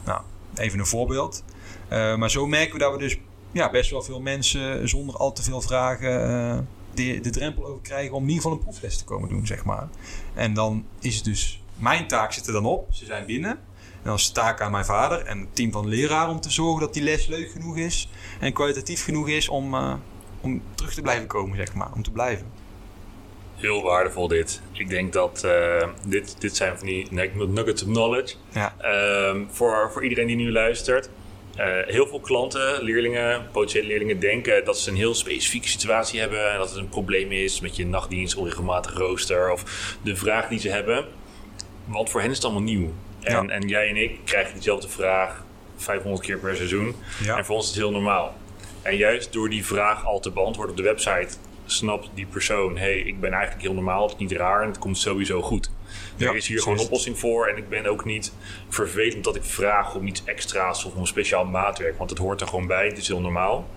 [0.05, 0.21] Nou,
[0.55, 1.45] even een voorbeeld.
[1.93, 3.19] Uh, maar zo merken we dat we dus
[3.53, 8.15] ja, best wel veel mensen zonder al te veel vragen de, de drempel over krijgen
[8.15, 9.89] om in ieder geval een proefles te komen doen, zeg maar.
[10.35, 13.51] En dan is het dus, mijn taak zit er dan op, ze zijn binnen.
[13.51, 16.51] En dan is de taak aan mijn vader en het team van leraar om te
[16.51, 18.09] zorgen dat die les leuk genoeg is
[18.41, 19.95] en kwalitatief genoeg is om, uh,
[20.41, 22.47] om terug te blijven komen, zeg maar, om te blijven.
[23.57, 24.61] Heel waardevol dit.
[24.73, 28.37] Ik denk dat uh, dit, dit zijn van die nuggets of knowledge.
[28.51, 28.75] Ja.
[28.83, 31.11] Uh, voor, voor iedereen die nu luistert.
[31.59, 36.53] Uh, heel veel klanten, leerlingen, potentiële leerlingen denken dat ze een heel specifieke situatie hebben.
[36.53, 40.59] En dat het een probleem is met je nachtdienst, onregelmatig rooster of de vraag die
[40.59, 41.05] ze hebben.
[41.85, 42.93] Want voor hen is het allemaal nieuw.
[43.21, 43.53] En, ja.
[43.53, 45.45] en jij en ik krijgen diezelfde vraag
[45.77, 46.95] 500 keer per seizoen.
[47.25, 47.37] Ja.
[47.37, 48.37] En voor ons is het heel normaal.
[48.83, 51.37] En juist door die vraag al te beantwoorden op de website,
[51.67, 54.69] snapt die persoon: hé, hey, ik ben eigenlijk heel normaal, het is niet raar en
[54.69, 55.71] het komt sowieso goed.
[56.19, 57.47] Er is hier gewoon een oplossing voor.
[57.47, 58.33] En ik ben ook niet
[58.69, 61.99] vervelend dat ik vraag om iets extra's of om een speciaal maatwerk.
[61.99, 62.87] Want het hoort er gewoon bij.
[62.87, 63.69] Het is heel normaal.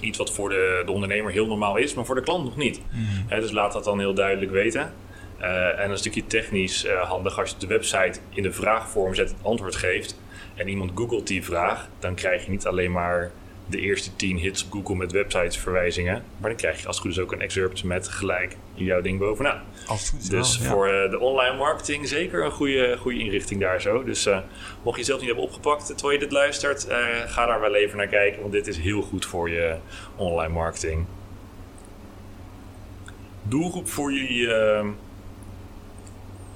[0.00, 2.80] Iets wat voor de, de ondernemer heel normaal is, maar voor de klant nog niet.
[2.90, 3.40] Mm.
[3.40, 4.92] dus laat dat dan heel duidelijk weten.
[5.40, 9.28] Uh, en een stukje technisch uh, handig als je de website in de vraagvorm zet
[9.28, 10.20] het antwoord geeft.
[10.54, 13.30] En iemand googelt die vraag, dan krijg je niet alleen maar
[13.66, 16.24] de eerste 10 hits op Google met websitesverwijzingen.
[16.38, 19.18] Maar dan krijg je als het goed is ook een excerpt met gelijk jouw ding
[19.18, 19.62] bovenaan.
[19.86, 23.80] Als het dus wel, voor uh, de online marketing zeker een goede, goede inrichting daar
[23.80, 24.04] zo.
[24.04, 24.38] Dus uh,
[24.82, 26.96] mocht je zelf niet hebben opgepakt terwijl je dit luistert, uh,
[27.26, 28.40] ga daar wel even naar kijken.
[28.40, 29.76] Want dit is heel goed voor je
[30.16, 31.06] online marketing.
[33.42, 34.48] Doelgroep voor jullie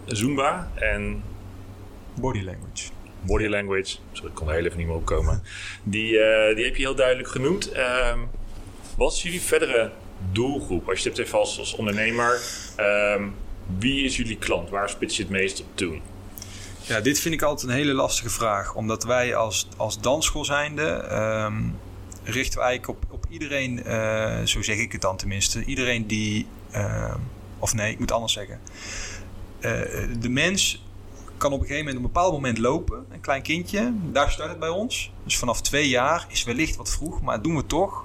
[0.07, 1.23] Zumba en...
[2.15, 2.96] Body language
[3.27, 3.97] body language.
[4.13, 5.43] Sorry, ik kon er heel even niet meer opkomen.
[5.83, 7.77] Die, uh, die heb je heel duidelijk genoemd.
[7.77, 8.19] Uh,
[8.97, 9.91] wat is jullie verdere
[10.33, 10.89] doelgroep?
[10.89, 12.41] Als je het even als, als ondernemer,
[12.81, 13.23] uh,
[13.79, 14.71] wie is jullie klant?
[14.71, 15.99] Waar spits je het meest op toe?
[16.87, 18.75] Ja, dit vind ik altijd een hele lastige vraag.
[18.75, 21.79] Omdat wij als, als dansschool zijnde um,
[22.23, 26.47] richten we eigenlijk op, op iedereen, uh, zo zeg ik het dan tenminste, iedereen die,
[26.71, 27.19] ehm,
[27.59, 28.61] of nee, ik moet anders zeggen.
[29.61, 29.71] Uh,
[30.21, 30.86] de mens
[31.39, 33.07] kan op een gegeven moment op een bepaald moment lopen.
[33.11, 35.13] Een klein kindje, daar start het bij ons.
[35.25, 38.05] Dus vanaf twee jaar is wellicht wat vroeg, maar doen we toch.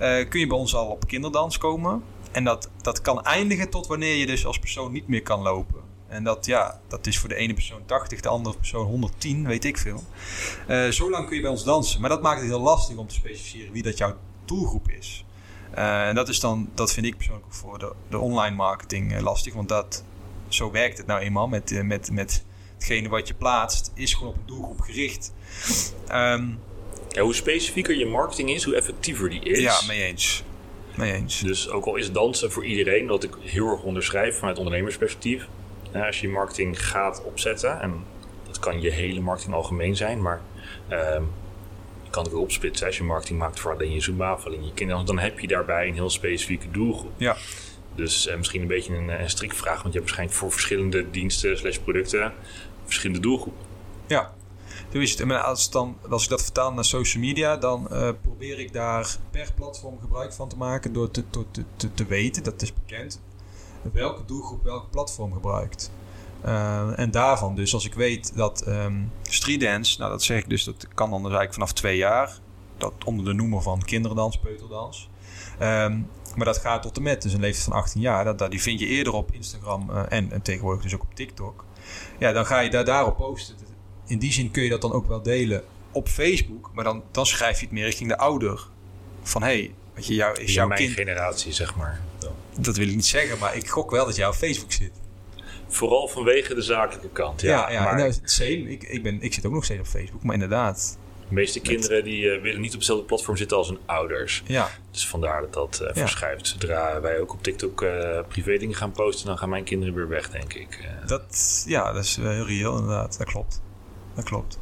[0.00, 2.02] Uh, kun je bij ons al op kinderdans komen.
[2.32, 5.80] En dat, dat kan eindigen tot wanneer je dus als persoon niet meer kan lopen.
[6.08, 9.64] En dat, ja, dat is voor de ene persoon 80, de andere persoon 110, weet
[9.64, 10.04] ik veel.
[10.68, 12.00] Uh, zo lang kun je bij ons dansen.
[12.00, 15.24] Maar dat maakt het heel lastig om te specificeren wie dat jouw doelgroep is.
[15.74, 19.54] Uh, en dat is dan, dat vind ik persoonlijk voor de, de online marketing lastig.
[19.54, 20.04] Want dat,
[20.48, 22.44] zo werkt het nou eenmaal met, met, met
[22.76, 25.32] hetgene wat je plaatst, is gewoon op een doelgroep gericht.
[26.12, 26.58] Um,
[27.08, 29.58] ja, hoe specifieker je marketing is, hoe effectiever die is.
[29.58, 30.42] Ja, mee eens.
[30.94, 31.40] Mee eens.
[31.40, 35.46] Dus ook al is dansen voor iedereen, wat ik heel erg onderschrijf vanuit ondernemersperspectief.
[35.92, 38.04] Als je marketing gaat opzetten, en
[38.46, 40.40] dat kan je hele marketing algemeen zijn, maar
[40.90, 41.30] um,
[42.04, 42.86] je kan het weer opsplitsen.
[42.86, 45.46] Als je marketing maakt voor alleen je Zumba, voor alleen je kinderen, dan heb je
[45.46, 47.12] daarbij een heel specifieke doelgroep.
[47.16, 47.36] Ja.
[47.94, 51.58] Dus eh, misschien een beetje een, een strikvraag, want je hebt waarschijnlijk voor verschillende diensten
[51.58, 52.32] slash producten
[52.86, 53.64] verschillende doelgroepen.
[54.06, 54.34] Ja,
[54.92, 59.16] zo als, dan, als ik dat vertaal naar social media, dan eh, probeer ik daar
[59.30, 63.20] per platform gebruik van te maken door te, te, te, te weten, dat is bekend,
[63.92, 65.90] welke doelgroep welk platform gebruikt.
[66.44, 70.48] Uh, en daarvan dus, als ik weet dat um, street dance, nou dat zeg ik
[70.48, 72.38] dus, dat kan dan dus eigenlijk vanaf twee jaar.
[72.78, 75.08] Dat onder de noemer van kinderdans, peuterdans.
[75.62, 78.24] Um, maar dat gaat tot en met dus een leeftijd van 18 jaar.
[78.24, 81.64] Dat, dat, die vind je eerder op Instagram en, en tegenwoordig dus ook op TikTok.
[82.18, 83.56] Ja, dan ga je daar, daarop posten.
[84.06, 86.70] In die zin kun je dat dan ook wel delen op Facebook.
[86.74, 88.66] Maar dan, dan schrijf je het meer richting de ouder.
[89.22, 90.92] Van hé, hey, weet je, jou, is jouw mijn kind...
[90.92, 92.00] generatie, zeg maar.
[92.58, 94.92] Dat wil ik niet zeggen, maar ik gok wel dat jij op Facebook zit.
[95.68, 97.40] Vooral vanwege de zakelijke kant.
[97.40, 98.70] Ja, Ja, ja, maar nou, same.
[98.70, 100.98] Ik, ik, ben, ik zit ook nog steeds op Facebook, maar inderdaad.
[101.28, 104.42] De meeste kinderen die eh, willen niet op hetzelfde platform zitten als hun ouders.
[104.46, 105.92] Ja, Dus vandaar dat dat Ja.
[106.00, 106.46] verschuift.
[106.46, 110.08] Zodra wij ook op TikTok eh privé dingen gaan posten, dan gaan mijn kinderen weer
[110.08, 110.88] weg, denk ik.
[111.06, 113.18] Dat, ja, dat is wel heel reëel inderdaad.
[113.18, 113.60] Dat klopt.
[114.14, 114.58] Dat klopt.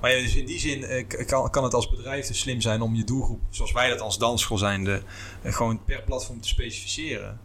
[0.00, 2.94] Maar ja, dus in die zin kan, kan het als bedrijf dus slim zijn om
[2.94, 5.02] je doelgroep, zoals wij dat als dansschool zijnde,
[5.44, 7.38] gewoon per platform te specificeren.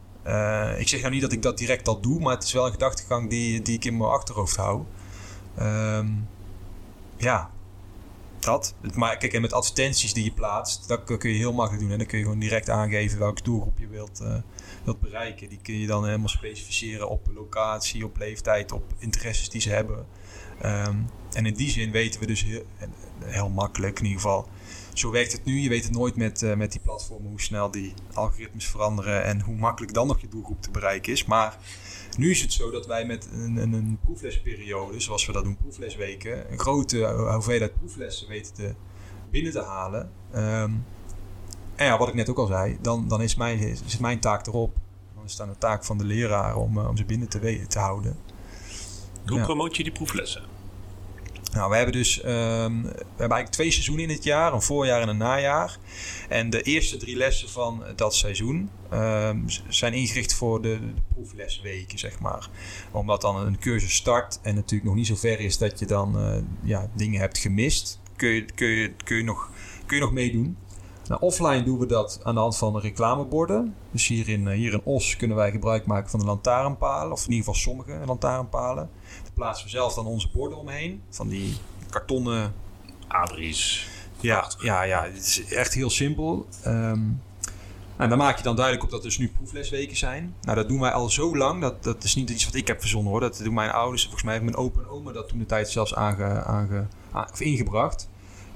[0.78, 2.72] Ik zeg nou niet dat ik dat direct al doe, maar het is wel een
[2.72, 4.84] gedachtegang die, die ik in mijn achterhoofd hou.
[5.58, 6.08] Ehm,
[7.18, 7.50] ja,
[8.48, 8.76] dat.
[8.94, 11.92] Maar kijk, en met advertenties die je plaatst, dat kun je heel makkelijk doen.
[11.92, 14.36] En dan kun je gewoon direct aangeven welke doelgroep je wilt, eh,
[14.84, 15.50] wilt bereiken.
[15.50, 20.06] Die kun je dan helemaal specificeren op locatie, op leeftijd, op interesses die ze hebben.
[20.62, 20.96] Ehm,
[21.34, 22.64] en in die zin weten we dus heel,
[23.24, 24.48] heel makkelijk in ieder geval.
[24.94, 25.60] Zo werkt het nu.
[25.60, 29.42] Je weet het nooit met, eh, met die platformen hoe snel die algoritmes veranderen en
[29.42, 31.26] hoe makkelijk dan nog je doelgroep te bereiken is.
[31.26, 31.58] Maar
[32.18, 35.58] nu is het zo dat wij met een, een, een proeflesperiode, zoals we dat doen,
[35.58, 38.74] proeflesweken, een grote hoeveelheid proeflessen weten te,
[39.32, 40.12] binnen te halen.
[40.32, 40.72] Ehm,
[41.76, 44.48] en ja, wat ik net ook al zei, dan, dan is mijn, zit mijn taak
[44.48, 44.76] erop.
[45.16, 47.66] Dan is het aan de taak van de leraar om, eh, om ze binnen te,
[47.68, 48.16] te houden.
[49.26, 49.44] Hoe Ja.
[49.44, 50.44] promoot je die proeflessen?
[51.52, 55.02] Nou, we hebben dus ehm, we hebben eigenlijk twee seizoenen in het jaar, een voorjaar
[55.02, 55.78] en een najaar.
[56.30, 62.00] En de eerste drie lessen van dat seizoen ehm, zijn ingericht voor de, de proeflesweken,
[62.00, 62.50] zeg maar.
[62.92, 66.20] Omdat dan een cursus start en natuurlijk nog niet zo ver is dat je dan
[66.20, 69.50] eh, ja, dingen hebt gemist, kun je, kun je, kun je, nog,
[69.86, 70.58] kun je nog meedoen.
[71.08, 73.76] Nou, offline doen we dat aan de hand van de reclameborden.
[73.92, 77.26] Dus hier in, eh, hier in Os kunnen wij gebruik maken van de lantaarnpalen, of
[77.26, 78.90] in ieder geval sommige lantaarnpalen.
[79.24, 81.58] Daar plaatsen we zelf dan onze borden omheen, van die
[81.90, 82.54] kartonnen
[83.08, 83.88] Abris.
[84.20, 86.46] ja, ja, ja, het is echt heel simpel.
[86.64, 87.00] Ehm
[87.98, 90.36] en dan maak je dan duidelijk op dat er dus nu proeflesweken zijn.
[90.42, 91.62] Nou, dat doen wij al zo lang.
[91.62, 93.22] Dat, dat is niet iets wat ik heb verzonnen hoor.
[93.22, 94.02] Dat doen mijn ouders.
[94.02, 97.30] Volgens mij heeft mijn opa en oma dat toen de tijd zelfs aange, aange, aan-
[97.32, 98.10] of ingebracht.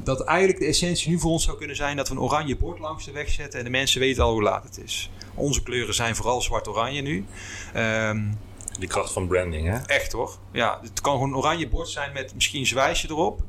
[0.04, 2.80] Dat eigenlijk de essentie nu voor ons zou kunnen zijn dat we een oranje bord
[2.80, 3.60] langs de weg zetten.
[3.60, 5.10] En de mensen weten al hoe laat het is.
[5.36, 7.26] Onze kleuren zijn vooral zwart-oranje nu.
[7.74, 8.22] Ehm,
[8.80, 9.78] Die kracht van branding, hè?
[9.86, 10.38] Echt hoor.
[10.52, 13.42] Ja, het kan gewoon een oranje bord zijn met misschien een zwijsje erop.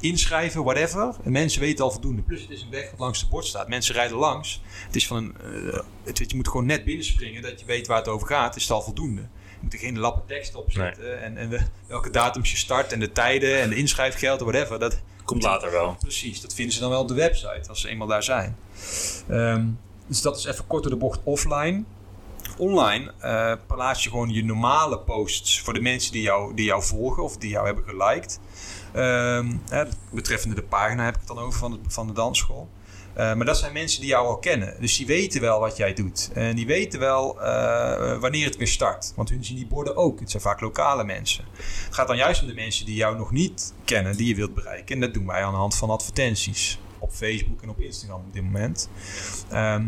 [0.00, 1.14] Inschrijven, whatever.
[1.24, 2.22] En mensen weten al voldoende.
[2.22, 3.68] Plus het is een weg wat langs het bord staat.
[3.68, 4.62] Mensen rijden langs.
[4.86, 5.34] Het is van een,
[5.72, 8.56] eh, het, je moet gewoon net binnenspringen dat je weet waar het over gaat.
[8.56, 9.20] Is het al voldoende.
[9.20, 11.22] Je moet er geen lappen tekst op zetten.
[11.22, 14.78] En, en de- welke datums je start en de tijden en de inschrijfgelden, whatever.
[14.78, 15.96] Dat, Komt later wel.
[16.00, 18.56] Precies, dat vinden ze dan wel op de website als ze eenmaal daar zijn.
[19.28, 19.66] Ehm,
[20.06, 21.84] dus dat is even kort door de bocht offline.
[22.56, 26.82] Online eh, plaats je gewoon je normale posts voor de mensen die jou, die jou
[26.82, 28.40] volgen of die jou hebben geliked.
[28.92, 32.68] Ehm, hè, betreffende de pagina heb ik het dan over van de, van de dansschool.
[33.18, 34.74] Eh, maar dat zijn mensen die jou al kennen.
[34.80, 36.30] Dus die weten wel wat jij doet.
[36.34, 39.12] En die weten wel eh, wanneer het weer start.
[39.16, 40.20] Want hun zien die borden ook.
[40.20, 41.44] Het zijn vaak lokale mensen.
[41.84, 44.54] Het gaat dan juist om de mensen die jou nog niet kennen, die je wilt
[44.54, 44.94] bereiken.
[44.94, 46.78] En dat doen wij aan de hand van advertenties.
[46.98, 48.90] Op Facebook en op Instagram op dit moment.
[49.50, 49.86] Ehm,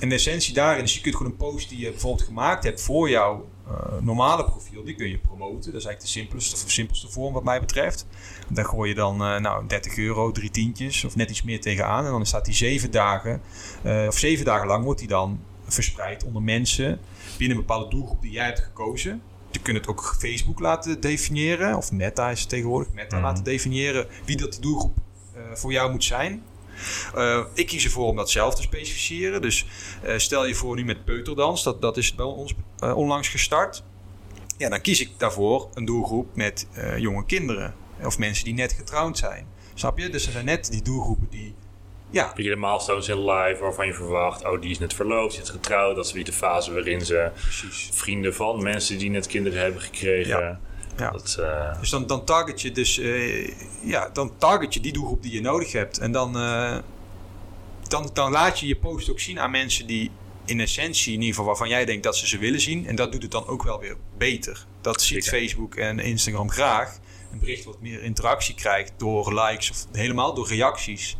[0.00, 2.80] en de essentie daarin is, je kunt gewoon een post die je bijvoorbeeld gemaakt hebt
[2.80, 3.59] voor jouw eh,
[4.00, 5.72] normale profiel, die kun je promoten.
[5.72, 8.06] Dat is eigenlijk de simpelste, de simpelste vorm wat mij betreft.
[8.48, 12.04] Daar gooi je dan eh, nou, 30 euro, drie tientjes of net iets meer tegenaan.
[12.04, 13.40] En dan staat die zeven dagen,
[13.82, 17.00] eh, of zeven dagen lang wordt die dan verspreid onder mensen
[17.38, 19.22] binnen een bepaalde doelgroep die jij hebt gekozen.
[19.50, 23.24] Je kunt het ook Facebook laten definiëren, of Meta is het tegenwoordig, Meta Mhm.
[23.24, 24.96] laten definiëren wie dat die doelgroep
[25.34, 26.42] eh, voor jou moet zijn.
[27.14, 29.42] Eh, ik kies ervoor om dat zelf te specificeren.
[29.42, 29.66] Dus
[30.02, 33.82] eh, stel je voor nu met peuterdans, dat, dat is bij ons eh, onlangs gestart.
[34.56, 36.66] Ja, dan kies ik daarvoor een doelgroep met
[36.96, 37.74] jonge kinderen.
[38.04, 39.46] Of mensen die net getrouwd zijn.
[39.74, 40.08] Snap je?
[40.08, 41.54] Dus er zijn net die doelgroepen die...
[42.10, 45.34] Ja, Heb je de milestones in live waarvan je verwacht, oh die is net verloofd,
[45.34, 45.96] die is getrouwd.
[45.96, 47.90] Dat is weer de fase waarin ze precies.
[47.92, 50.40] vrienden van mensen die net kinderen hebben gekregen.
[50.40, 50.60] Ja.
[51.00, 51.10] Ja.
[51.10, 53.48] Dat, eh, Dus dan, dan target je dus, eh,
[53.82, 55.98] ja, dan target je die doelgroep die je nodig hebt.
[55.98, 56.76] En dan, eh,
[57.88, 60.10] dan, dan laat je je post ook zien aan mensen die
[60.44, 62.86] in essentie, in ieder geval waarvan jij denkt dat ze ze willen zien.
[62.86, 64.66] En dat doet het dan ook wel weer beter.
[64.80, 65.38] Dat ziet Zeker.
[65.40, 66.98] Facebook en Instagram graag.
[67.32, 71.16] Een bericht wat meer interactie krijgt door likes of helemaal door reacties.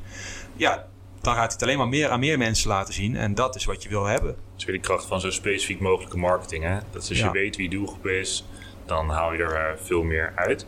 [0.57, 0.87] Ja,
[1.21, 3.17] dan gaat het alleen maar meer aan meer mensen laten zien.
[3.17, 4.29] En dat is wat je wil hebben.
[4.31, 6.65] Dat is weer de kracht van zo specifiek mogelijke marketing.
[6.65, 6.79] Hè?
[6.91, 7.27] Dat als Ja.
[7.27, 8.45] je weet wie je doelgroep is,
[8.87, 10.67] dan haal je er eh, veel meer uit.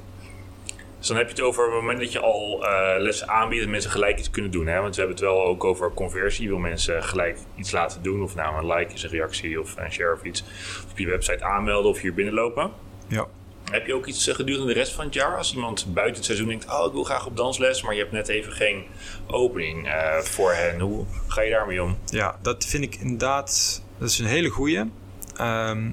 [0.99, 3.71] Dus dan heb je het over het moment dat je al eh, lessen aanbiedt, dat
[3.71, 4.67] mensen gelijk iets kunnen doen.
[4.67, 4.81] Hè?
[4.81, 6.43] Want we hebben het wel ook over conversie.
[6.43, 8.23] Je wil mensen gelijk iets laten doen.
[8.23, 10.43] Of nou een like is een reactie of een share of iets.
[10.85, 12.71] Of op je website aanmelden of hier binnenlopen.
[13.07, 13.27] Ja.
[13.71, 15.37] Heb je ook iets eh, gedurende de rest van het jaar?
[15.37, 18.13] Als iemand buiten het seizoen denkt, oh ik wil graag op dansles, maar je hebt
[18.13, 18.85] net even geen
[19.27, 19.89] opening
[20.23, 20.81] voor hen.
[20.81, 21.99] Hoe ga je daarmee om?
[22.07, 23.83] Ja, dat vind ik inderdaad.
[23.99, 24.91] Dat is een hele goeie.
[25.37, 25.91] Ehm,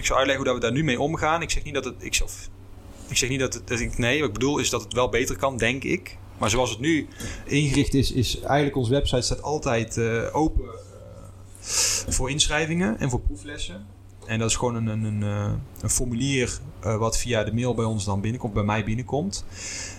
[0.00, 1.42] ik zal uitleggen hoe dat we daar nu mee omgaan.
[1.42, 1.94] Ik zeg niet dat het.
[1.98, 2.48] Ik, of,
[3.08, 3.68] ik zeg niet dat het.
[3.68, 6.16] Dat ik, nee, wat ik bedoel is dat het wel beter kan, denk ik.
[6.38, 7.08] Maar zoals het nu
[7.44, 10.72] ingericht is, is eigenlijk onze website staat altijd eh, open eh,
[12.08, 13.86] voor inschrijvingen en voor proeflessen.
[14.26, 17.84] En dat is gewoon een, een, een, eh, een formulier wat via de mail bij
[17.84, 19.44] ons dan binnenkomt, bij mij binnenkomt.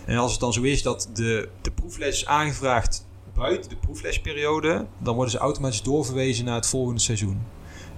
[0.06, 4.86] En als het dan zo is dat de, de proefles is aangevraagd buiten de proeflesperiode,
[4.98, 7.42] dan worden ze automatisch doorverwezen naar het volgende seizoen.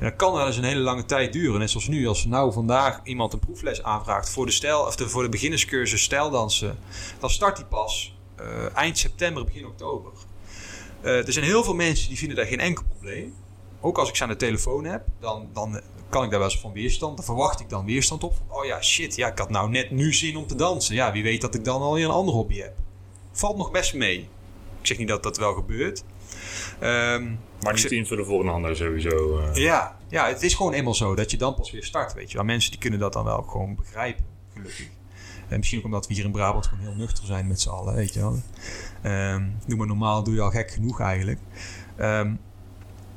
[0.04, 1.60] En dat kan wel eens een hele lange tijd duren.
[1.60, 5.10] Net zoals nu, als nou vandaag iemand een proefles aanvraagt voor de, stijl, of de,
[5.10, 6.78] voor de beginnerscursus stijldansen,
[7.20, 10.12] dan start die pas eh, eind september, begin oktober.
[11.02, 13.36] Eh, er zijn heel veel mensen die vinden daar geen enkel probleem.
[13.82, 16.60] Ook als ik ze aan de telefoon heb, dan, dan kan ik daar wel eens
[16.60, 17.16] van weerstand.
[17.16, 18.34] Dan verwacht ik dan weerstand op.
[18.48, 20.96] Oh ja, shit, ja, ik had nou net nu zin om te dansen.
[20.96, 22.74] Ja, wie weet dat ik dan alweer een ander hobby heb.
[23.32, 24.20] Valt nog best mee.
[24.80, 26.04] Ik zeg niet dat dat wel gebeurt.
[26.80, 27.32] Ehm,
[27.64, 29.40] Maar niet invullen voor een ander sowieso.
[29.40, 29.56] eh.
[29.56, 32.38] ja, ja, het is gewoon eenmaal zo dat je dan pas weer start, weet je
[32.38, 32.46] wel.
[32.46, 34.88] Mensen die kunnen dat dan wel gewoon begrijpen, gelukkig.
[35.48, 37.96] En misschien ook omdat we hier in Brabant gewoon heel nuchter zijn met z'n allen,
[37.96, 38.42] weet je wel.
[39.02, 41.40] Ehm doe maar normaal, doe je al gek genoeg eigenlijk.
[41.96, 42.34] Ehm,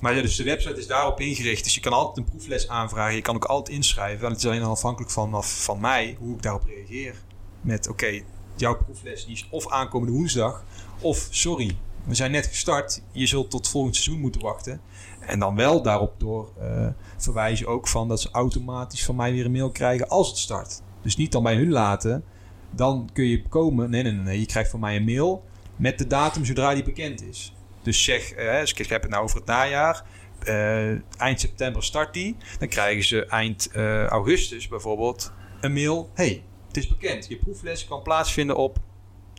[0.01, 1.65] maar ja, dus de website is daarop ingericht.
[1.65, 3.15] Dus je kan altijd een proefles aanvragen.
[3.15, 4.25] Je kan ook altijd inschrijven.
[4.25, 7.15] En het is alleen afhankelijk van, van mij hoe ik daarop reageer.
[7.61, 8.23] Met oké,
[8.57, 10.65] jouw proefles die is of aankomende woensdag.
[11.01, 11.77] Of sorry,
[12.07, 13.03] we zijn net gestart.
[13.13, 14.81] Je zult tot volgend seizoen moeten wachten.
[15.21, 19.45] En dan wel daarop door eh, verwijzen ook van dat ze automatisch van mij weer
[19.45, 20.83] een mail krijgen als het start.
[21.03, 22.25] Dus niet dan bij hun laten.
[22.71, 23.91] Dan kun je komen.
[23.91, 24.41] Nee, nee, nee.
[24.41, 25.45] Je krijgt van mij een mail
[25.77, 27.53] met de datum zodra die bekend is.
[27.83, 30.05] Dus zeg, eh, dus ik heb het nou over het najaar.
[30.39, 32.37] Eh, eind september start die.
[32.59, 36.11] Dan krijgen ze eind eh, augustus bijvoorbeeld een mail.
[36.15, 37.29] hey, het is bekend.
[37.29, 38.79] Je proefles kan plaatsvinden op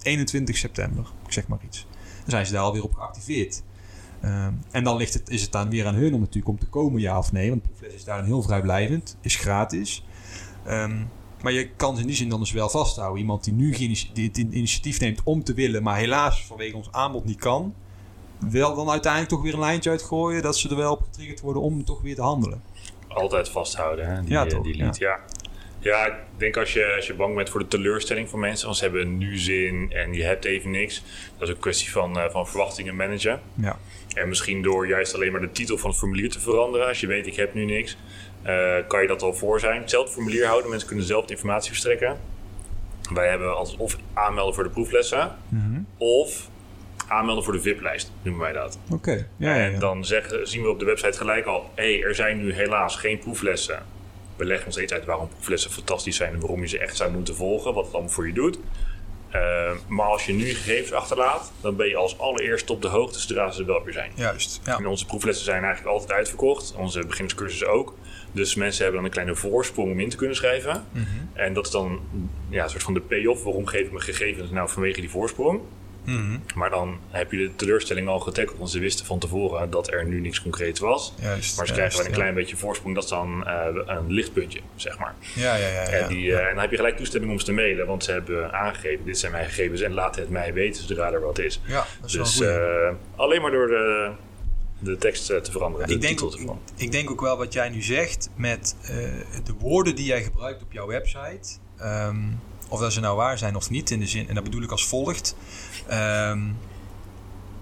[0.04, 1.06] 21 september.
[1.26, 1.86] Ik zeg maar iets.
[2.28, 3.63] Zijn ze daar alweer op geactiveerd.
[4.22, 6.66] Ehm, en dan ligt het, is het dan weer aan hun om natuurlijk om te
[6.66, 7.50] komen, ja of nee.
[7.50, 10.06] Want de proefles is daarin heel vrijblijvend, is gratis.
[10.66, 10.96] Ehm,
[11.42, 13.20] maar je kan ze in die zin dan dus wel vasthouden.
[13.20, 16.92] Iemand die nu geïnici- die het initiatief neemt om te willen, maar helaas vanwege ons
[16.92, 17.74] aanbod niet kan.
[18.50, 21.62] Wel dan uiteindelijk toch weer een lijntje uitgooien dat ze er wel op getriggerd worden
[21.62, 22.62] om toch weer te handelen.
[23.08, 24.22] Altijd vasthouden, hè?
[24.22, 24.78] Die, Ja, eh, toch, die.
[24.78, 25.20] Ja.
[25.80, 28.84] Ik denk als je, als je bang bent voor de teleurstelling van mensen, want ze
[28.84, 31.04] hebben nu zin en je hebt even niks.
[31.38, 33.42] Dat is een kwestie van, eh, van verwachtingen managen.
[33.54, 33.78] Ja,
[34.13, 36.88] En misschien door juist alleen maar de titel van het formulier te veranderen.
[36.88, 37.98] Als je weet, ik heb nu niks,
[38.42, 39.82] eh, kan je dat al voor zijn.
[39.82, 42.18] Hetzelfde formulier houden, mensen kunnen zelf de informatie verstrekken.
[43.13, 45.36] Wij hebben altijd of aanmelden voor de proeflessen,
[45.98, 46.50] of
[47.08, 48.80] aanmelden voor de VIP-lijst, noemen wij dat.
[48.92, 49.28] oké.
[49.38, 49.80] Ja, ja, En ja.
[49.80, 53.20] dan zeggen, zien we op de website gelijk al: hé, er zijn nu helaas geen
[53.20, 53.86] proeflessen.
[54.38, 57.12] We leggen nog steeds uit waarom proeflessen fantastisch zijn en waarom je ze echt zou
[57.12, 58.60] moeten volgen, wat het allemaal voor je doet.
[59.30, 63.19] Eh, maar als je nu gegevens achterlaat, dan ben je als allereerst op de hoogte
[63.19, 64.12] zodra ze er wel weer zijn.
[64.15, 64.62] Juist.
[64.63, 64.78] Ja.
[64.78, 67.95] En onze proeflessen zijn eigenlijk altijd uitverkocht, onze beginnerscursussen ook.
[68.32, 70.86] Dus mensen hebben dan een kleine voorsprong om in te kunnen schrijven.
[70.91, 71.06] Mhm.
[71.34, 72.00] En dat is dan
[72.50, 73.43] ja, een soort van de payoff.
[73.43, 75.62] Waarom geef ik mijn gegevens nou vanwege die voorsprong?
[76.08, 76.38] Mhm.
[76.56, 78.58] Maar dan heb je de teleurstelling al getackled.
[78.58, 81.13] Want ze wisten van tevoren dat er nu niks concreets was.
[81.22, 81.58] Juist.
[81.58, 82.17] Maar ze krijgen wel een ja.
[82.17, 82.96] klein beetje voorsprong.
[82.96, 85.15] Dat is dan eh, een lichtpuntje, zeg maar.
[85.36, 85.82] Ja, ja, ja.
[85.82, 85.88] ja.
[85.88, 87.86] En, die, eh, en dan heb je gelijk toestemming om ze te mailen.
[87.86, 89.82] Want ze hebben aangegeven, dit zijn mijn gegevens.
[89.82, 91.62] En laat het mij weten zodra er wat is.
[91.65, 94.12] ja, dat is wel Dus eh, alleen maar door de,
[94.79, 95.88] de tekst te veranderen.
[95.88, 96.73] de ik, denk titel ook, te veranderen.
[96.75, 98.75] ik denk ook wel wat jij nu zegt met
[99.44, 101.58] de woorden die jij gebruikt op jouw website.
[101.77, 102.17] ehm,
[102.70, 104.72] of dat ze nou waar zijn of niet in de zin, en dat bedoel ik
[104.72, 105.36] als volgt.
[105.88, 106.40] Ehm,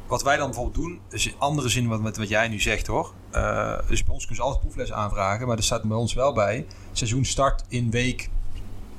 [0.07, 2.87] wat wij dan bijvoorbeeld doen, is in andere zin wat, wat, wat jij nu zegt
[2.87, 3.13] hoor.
[3.31, 6.33] Eh, dus bij ons kunnen ze altijd proefles aanvragen, maar er staat bij ons wel
[6.33, 6.65] bij.
[6.91, 8.29] Seizoen start in week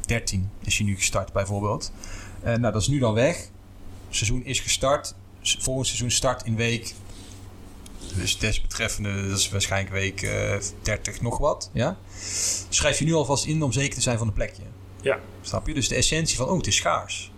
[0.01, 1.93] 13 is hij nu gestart bijvoorbeeld.
[2.43, 3.49] Eh, nou, dat is nu dan weg.
[4.11, 5.15] Seizoen is gestart.
[5.43, 6.95] Volgend seizoen start in week
[8.15, 11.71] dus desbetreffende, dat is waarschijnlijk week eh 30 nog wat.
[11.73, 11.97] Ja?
[12.69, 14.63] Schrijf je nu alvast in om zeker te zijn van een plekje.
[15.07, 15.19] Ja.
[15.41, 15.75] Snap je?
[15.75, 17.33] Dus de essentie van, oh, het is schaars.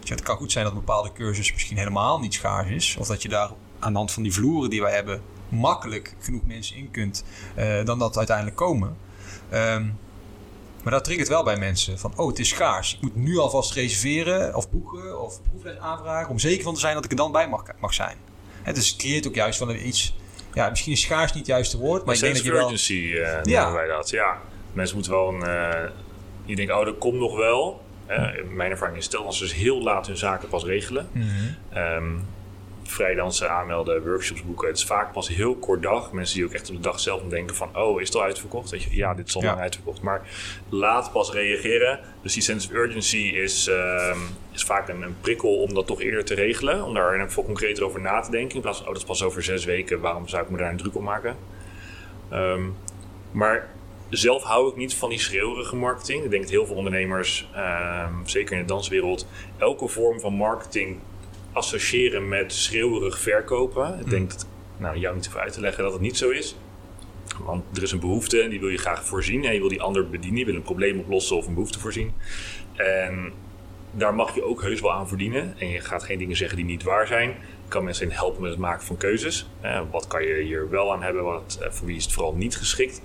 [0.00, 2.96] Dus het kan goed zijn dat een bepaalde cursus misschien helemaal niet schaars is.
[2.98, 6.42] Of dat je daar aan de hand van die vloeren die wij hebben makkelijk genoeg
[6.46, 8.96] mensen in kunt eh, dan dat uiteindelijk komen.
[9.48, 9.86] Ehm,
[10.82, 12.94] maar dat triggert wel bij mensen van, oh, het is schaars.
[12.94, 16.94] Ik moet nu alvast reserveren of boeken of proefles aanvragen om zeker van te zijn
[16.94, 18.16] dat ik er dan bij mag, mag zijn.
[18.62, 20.16] Het dus het creëert ook juist wel iets,
[20.54, 22.62] ja, misschien is schaars niet het juiste woord, maar ik denk dat je wel...
[22.64, 23.62] urgency uh, Ja.
[23.62, 24.10] noemen wij dat.
[24.10, 24.38] Ja,
[24.72, 25.42] mensen moeten wel een...
[25.42, 25.90] eh,
[26.48, 27.82] je denkt, oh, dat komt nog wel.
[28.06, 31.08] Eh, mijn ervaring is, stel als ze dus heel laat hun zaken pas regelen.
[31.72, 32.12] Ehm
[32.82, 34.68] vrijdansen aanmelden, workshops boeken.
[34.68, 36.12] Het is vaak pas heel kort dag.
[36.12, 37.76] Mensen die ook echt op de dag zelf denken van...
[37.76, 38.70] oh, is het al uitverkocht?
[38.70, 39.48] Weet je, ja, dit is al Ja.
[39.48, 40.02] lang uitverkocht.
[40.02, 40.22] Maar
[40.68, 42.00] laat pas reageren.
[42.22, 44.18] Dus die sense of urgency is, ehm,
[44.52, 46.84] is vaak een, een prikkel om dat toch eerder te regelen.
[46.84, 48.54] Om daar veel concreter over na te denken.
[48.56, 50.00] In plaats van, oh, dat is pas over zes weken.
[50.00, 51.36] Waarom zou ik me daar een druk op maken?
[52.30, 52.62] Ehm,
[53.30, 53.68] maar
[54.10, 56.24] zelf hou ik niet van die schreeuwerige marketing.
[56.24, 59.26] Ik denk dat heel veel ondernemers, ehm, zeker in de danswereld...
[59.58, 60.98] elke vorm van marketing
[61.52, 63.98] associëren met schreeuwerig verkopen.
[64.00, 64.46] Ik denk dat,
[64.76, 66.56] nou, jou niet hoef uit te leggen dat het niet zo is.
[67.44, 69.44] Want er is een behoefte en die wil je graag voorzien.
[69.44, 70.38] En je wil die ander bedienen.
[70.38, 72.12] Je wil een probleem oplossen of een behoefte voorzien.
[72.74, 73.32] En
[73.90, 75.54] daar mag je ook heus wel aan verdienen.
[75.58, 77.36] En je gaat geen dingen zeggen die niet waar zijn.
[77.68, 79.46] Kan mensen helpen met het maken van keuzes.
[79.60, 81.24] Eh, wat kan je hier wel aan hebben?
[81.24, 83.02] Wat, eh, voor wie is het vooral niet geschikt?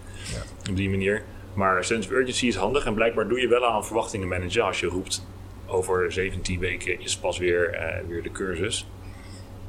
[0.69, 1.23] Op die manier.
[1.53, 2.85] Maar sense of urgency is handig.
[2.85, 5.25] En blijkbaar doe je wel aan verwachtingen managen als je roept
[5.67, 8.87] over 17 weken is pas weer, eh, weer de cursus.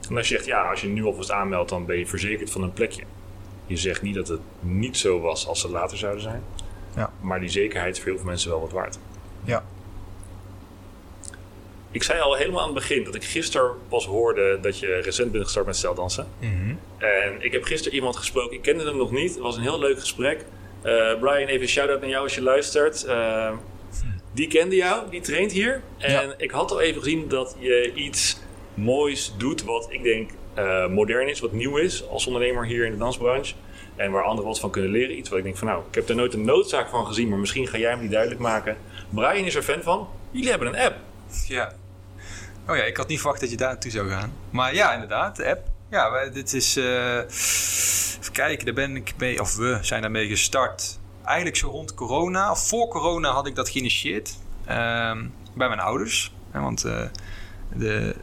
[0.09, 2.63] En als je zegt, ja, als je nu alvast aanmeldt, dan ben je verzekerd van
[2.63, 3.03] een plekje.
[3.67, 6.43] Je zegt niet dat het niet zo was als het later zouden zijn.
[6.97, 7.11] Ja.
[7.21, 8.99] Maar die zekerheid is voor heel veel mensen wel wat waard.
[9.45, 9.65] Ja.
[11.95, 15.33] Ik zei al helemaal aan het begin dat ik gisteren pas hoorde dat je recent
[15.33, 16.27] bent gestart met steldansen.
[16.39, 16.75] Mhm.
[16.99, 19.31] En ik heb gisteren iemand gesproken, ik kende hem nog niet.
[19.31, 20.45] Het was een heel leuk gesprek.
[20.83, 23.05] Eh, Brian, even een shout-out naar jou als je luistert.
[23.05, 23.53] Eh,
[24.33, 25.83] die kende jou, die traint hier.
[25.99, 26.35] En Ja.
[26.37, 28.37] ik had al even gezien dat je iets
[28.75, 32.93] moois doet wat ik denk eh, modern is, wat nieuw is als ondernemer hier in
[32.93, 33.55] de dansbranche.
[33.97, 35.19] En waar anderen wat van kunnen leren.
[35.19, 37.39] Iets wat ik denk van nou, ik heb er nooit een noodzaak van gezien, maar
[37.39, 38.77] misschien ga jij hem die duidelijk maken.
[39.09, 40.09] Brian is er fan van.
[40.31, 40.97] Jullie hebben een app.
[41.49, 41.73] Ja.
[42.69, 44.33] Oh ja, ik had niet verwacht dat je daar naartoe zou gaan.
[44.51, 45.67] Maar ja, inderdaad, de app.
[45.91, 46.77] Ja, wij- dit is...
[46.77, 49.41] eh, even kijken, daar ben ik mee...
[49.41, 50.99] Of we zijn daarmee gestart.
[51.25, 52.51] Eigenlijk zo rond corona.
[52.51, 54.37] Of voor corona had ik dat geïnitieerd.
[54.65, 56.35] ehm, bij mijn ouders.
[56.51, 57.03] Hè, want eh,
[57.75, 58.15] de...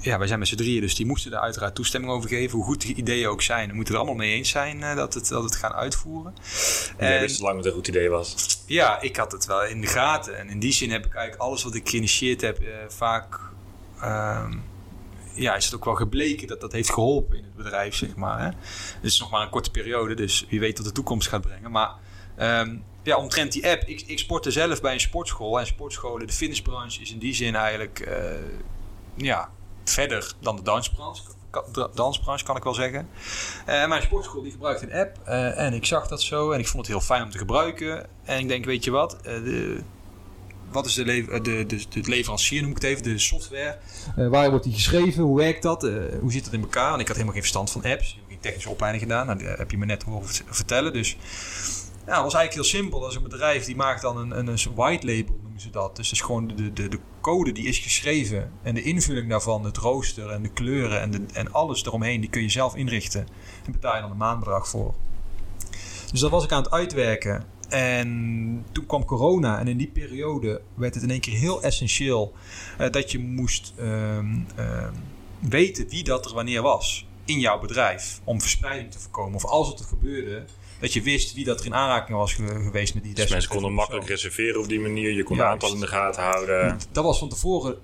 [0.00, 2.56] Ja, wij zijn met z'n drieën, dus die moesten daar uiteraard toestemming over geven.
[2.56, 5.14] Hoe goed die ideeën ook zijn, we moeten er allemaal mee eens zijn eh, dat,
[5.14, 6.34] het, dat het gaan uitvoeren.
[6.98, 8.34] Jij En- wist het lang dat het een goed idee was.
[8.66, 10.38] ja, ik had het wel in de gaten.
[10.38, 12.58] En in die zin heb ik eigenlijk alles wat ik geïnitieerd heb,
[12.88, 13.38] vaak.
[14.00, 14.56] Ehm,
[15.34, 18.38] ja, is het ook wel gebleken dat dat heeft geholpen in het bedrijf, zeg maar.
[18.38, 18.46] Hè?
[18.46, 21.70] Het is nog maar een korte periode, dus wie weet wat de toekomst gaat brengen.
[21.70, 21.90] Maar
[22.36, 23.82] ehm, ja, omtrent die app.
[23.82, 25.60] Ik, ik sportte zelf bij een sportschool.
[25.60, 28.14] En sportscholen, de fitnessbranche is in die zin eigenlijk eh,
[29.14, 29.50] ja,
[29.84, 31.22] verder dan de dansbranche.
[31.94, 33.08] Dansbranche kan ik wel zeggen.
[33.66, 35.18] Eh, mijn sportschool die gebruikt een app.
[35.24, 36.50] eh, en ik zag dat zo.
[36.50, 38.06] En ik vond het heel fijn om te gebruiken.
[38.24, 39.16] En ik denk, weet je wat?
[40.70, 43.78] Wat is eh, de, de, leverancier, noem ik het even, de software.
[44.16, 45.22] Eh, waar wordt die geschreven?
[45.22, 45.84] Hoe werkt dat?
[45.84, 46.94] Eh, hoe zit dat in elkaar?
[46.94, 48.08] En ik had helemaal geen verstand van apps.
[48.10, 49.26] Ik heb geen technische opleiding gedaan.
[49.26, 50.92] Nou, dat heb je me net horen vert- vertellen.
[50.92, 51.16] Dus
[52.06, 53.00] ja, het was eigenlijk heel simpel.
[53.00, 55.96] Dat is een bedrijf die maakt dan een, een, een white label, noemen ze dat.
[55.96, 58.52] Dus dat is gewoon de, de, de code die is geschreven.
[58.62, 62.30] En de invulling daarvan, het rooster en de kleuren en, de, en alles eromheen, die
[62.30, 63.26] kun je zelf inrichten.
[63.66, 64.94] En betaal je dan een maandbedrag voor.
[66.10, 67.44] Dus dat was ik aan het uitwerken.
[67.68, 72.32] En toen kwam corona en in die periode werd het in één keer heel essentieel
[72.78, 74.92] eh, dat je moest ehm, ehm,
[75.40, 78.20] weten wie dat er wanneer was in jouw bedrijf.
[78.24, 79.34] Om verspreiding te voorkomen.
[79.34, 80.44] Of als het gebeurde,
[80.80, 83.50] dat je wist wie dat er in aanraking was ge- geweest met die Dus mensen
[83.50, 85.10] konden makkelijk reserveren op die manier.
[85.12, 85.52] Je kon de Juist.
[85.52, 86.78] aantallen in de gaten houden.
[86.92, 87.78] Dat was van tevoren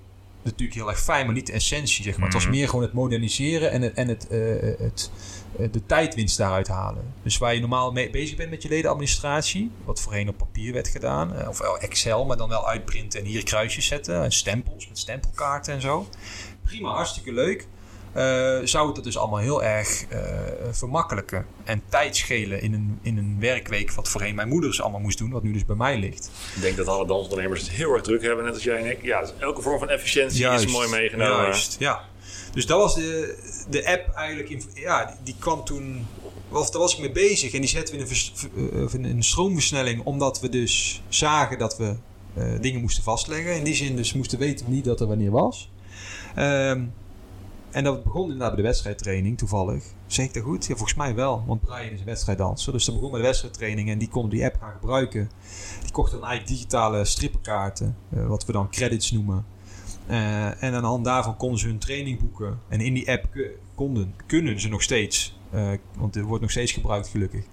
[0.45, 2.05] natuurlijk heel erg fijn, maar niet de essentie.
[2.05, 2.25] Zeg maar.
[2.25, 2.53] Het was Mhm.
[2.53, 4.39] meer gewoon het moderniseren en, het, en het, eh,
[4.79, 5.11] het,
[5.59, 7.15] eh, de tijdwinst daaruit halen.
[7.23, 10.89] Dus waar je normaal mee bezig bent met je ledenadministratie, wat voorheen op papier werd
[10.89, 14.99] gedaan, eh, of Excel, maar dan wel uitprinten en hier kruisjes zetten, en stempels met
[14.99, 16.09] stempelkaarten en zo.
[16.65, 17.67] Prima, hartstikke leuk.
[18.15, 20.21] Eh, zou het dat dus allemaal heel erg eh,
[20.71, 25.01] vermakkelijken en tijd schelen in een, in een werkweek, wat voorheen mijn moeder dus allemaal
[25.01, 26.31] moest doen, wat nu dus bij mij ligt.
[26.57, 29.03] Ik denk dat alle dansondernemers het heel erg druk hebben, net als jij en ik.
[29.03, 31.43] Ja, dus elke vorm van efficiëntie is mooi meegenomen.
[31.43, 32.01] Juist, ja.
[32.53, 33.39] Dus dat was de,
[33.71, 34.49] de app eigenlijk.
[34.49, 36.07] In, ja, die, kwam toen.
[36.49, 37.53] Of daar was ik mee bezig.
[37.53, 40.05] En die zetten we in een, vers- eh, in een stroomversnelling.
[40.05, 41.95] Omdat we dus zagen dat we
[42.61, 43.57] dingen moesten vastleggen.
[43.57, 45.71] In die zin dus moesten weten wie dat er wanneer was.
[46.35, 46.81] Ehm,
[47.75, 49.85] en dat begon inderdaad bij de wedstrijdtraining, toevallig.
[50.07, 50.67] Zeg ik dat goed?
[50.67, 51.45] Ja, volgens mij wel.
[51.47, 52.73] Want Brian is een wedstrijddanser.
[52.73, 55.31] Dus dat begon bij de wedstrijdtraining en die konden die app gaan gebruiken.
[55.83, 59.45] Die kochten dan eigenlijk digitale strippenkaarten, uh, wat we dan credits noemen.
[60.09, 62.61] Uh, en aan de hand daarvan konden ze hun training boeken.
[62.69, 63.29] En in die app
[63.75, 67.45] konden, kunnen ze nog steeds, uh, want het wordt nog steeds gebruikt gelukkig,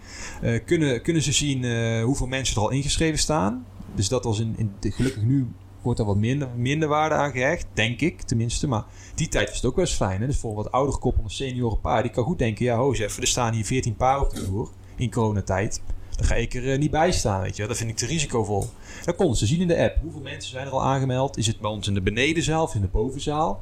[0.66, 3.66] kunnen, kunnen ze zien hoeveel mensen er al ingeschreven staan.
[3.96, 5.48] Dus dat was in, gelukkig nu
[5.82, 8.68] wordt er wat minder, minder waarde aan gehecht, denk ik tenminste.
[8.68, 10.22] Maar die tijd was het ook eens fijn.
[10.22, 10.28] Hè?
[10.28, 13.28] Dus voor wat oudere koppel, een seniorenpaar, die kan goed denken: ja, ho, even, er
[13.28, 15.82] staan hier 14 paar op de vloer in coronatijd.
[16.16, 17.68] Dan ga ik er uh, niet bij staan, weet je.
[17.68, 18.70] Dat vind ik te risicovol.
[19.06, 19.98] Dan konden ze zien in de app.
[20.02, 21.38] Hoeveel mensen zijn er al aangemeld?
[21.38, 23.62] Is het bij ons in de benedenzaal of in de bovenzaal?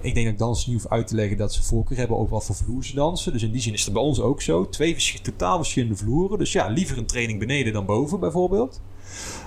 [0.00, 2.32] Ik denk dat ik dansers niet hoef uit te leggen dat ze voorkeur hebben over
[2.32, 3.32] wat voor vloer ze dansen.
[3.32, 4.68] Dus in die zin is het bij ons ook zo.
[4.68, 6.38] Twee totaal verschillende vloeren.
[6.38, 8.80] Dus ja, liever een training beneden dan boven bijvoorbeeld.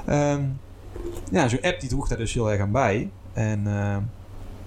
[0.10, 0.60] Um,
[1.32, 3.10] ja, zo'n app die droeg daar dus heel erg aan bij.
[3.34, 3.98] En uh,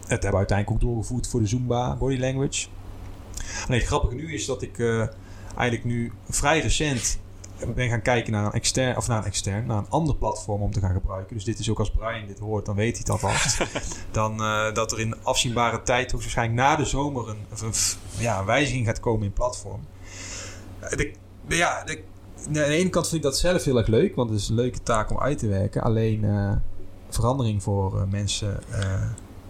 [0.01, 2.67] het hebben we uiteindelijk ook doorgevoerd voor de Zumba Body Language.
[3.67, 5.07] Alleen het grappige nu is dat ik uh,
[5.57, 7.19] eigenlijk nu vrij recent
[7.75, 10.73] ben gaan kijken naar een extern, of naar een extern, naar een ander platform om
[10.73, 11.35] te gaan gebruiken.
[11.35, 13.65] Dus dit is ook als Brian dit hoort, dan weet hij het alvast.
[14.11, 17.73] dan uh, dat er in afzienbare tijd, waarschijnlijk na de zomer, een, een,
[18.19, 19.81] ja, een wijziging gaat komen in platform.
[20.91, 21.15] De,
[21.47, 22.03] ja, de,
[22.47, 24.55] aan de ene kant vind ik dat zelf heel erg leuk, want het is een
[24.55, 25.83] leuke taak om uit te werken.
[25.83, 26.53] Alleen uh,
[27.09, 29.03] verandering voor uh, mensen, uh,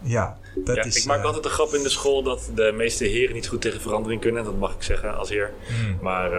[0.02, 0.96] ja, dat ja, is...
[0.96, 3.80] Ik maak altijd de grap in de school dat de meeste heren niet goed tegen
[3.80, 4.44] verandering kunnen.
[4.44, 5.52] Dat mag ik zeggen als heer.
[5.66, 5.98] Hmm.
[6.00, 6.32] Maar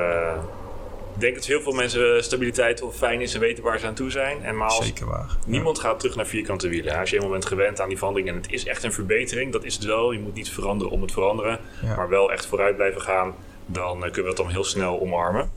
[1.14, 3.94] ik denk dat heel veel mensen stabiliteit of fijn is en weten waar ze aan
[3.94, 4.44] toe zijn.
[4.44, 5.38] En maar als Zeker waar.
[5.46, 7.00] Niemand gaat terug naar vierkante wielen.
[7.00, 9.64] Als je eenmaal bent gewend aan die verandering en het is echt een verbetering, dat
[9.64, 10.12] is het wel.
[10.12, 11.96] Je moet niet veranderen om het veranderen, Ja.
[11.96, 13.34] maar wel echt vooruit blijven gaan.
[13.66, 15.50] Dan kunnen we het dan heel snel omarmen.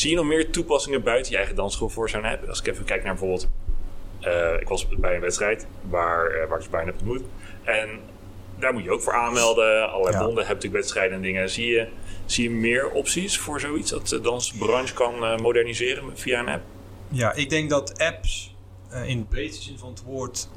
[0.00, 2.48] Zie je nog meer toepassingen buiten je eigen dansschool voor zo'n app?
[2.48, 3.48] Als ik even kijk naar bijvoorbeeld...
[4.20, 7.22] Uh, ik was bij een wedstrijd waar, uh, waar ik bijna heb ontmoet.
[7.64, 7.88] En
[8.58, 9.90] daar moet je ook voor aanmelden.
[9.90, 10.24] Allerlei Ja.
[10.24, 11.50] bonden hebben natuurlijk wedstrijden en dingen.
[11.50, 11.88] Zie je,
[12.24, 13.90] zie je meer opties voor zoiets?
[13.90, 16.62] Dat de dansbranche kan uh, moderniseren via een app?
[17.08, 18.54] Ja, ik denk dat apps
[19.04, 20.48] in de breedste zin van het woord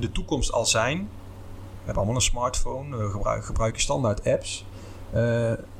[0.00, 0.98] de toekomst al zijn.
[0.98, 4.64] We hebben allemaal een smartphone, we gebruiken, gebruiken standaard apps.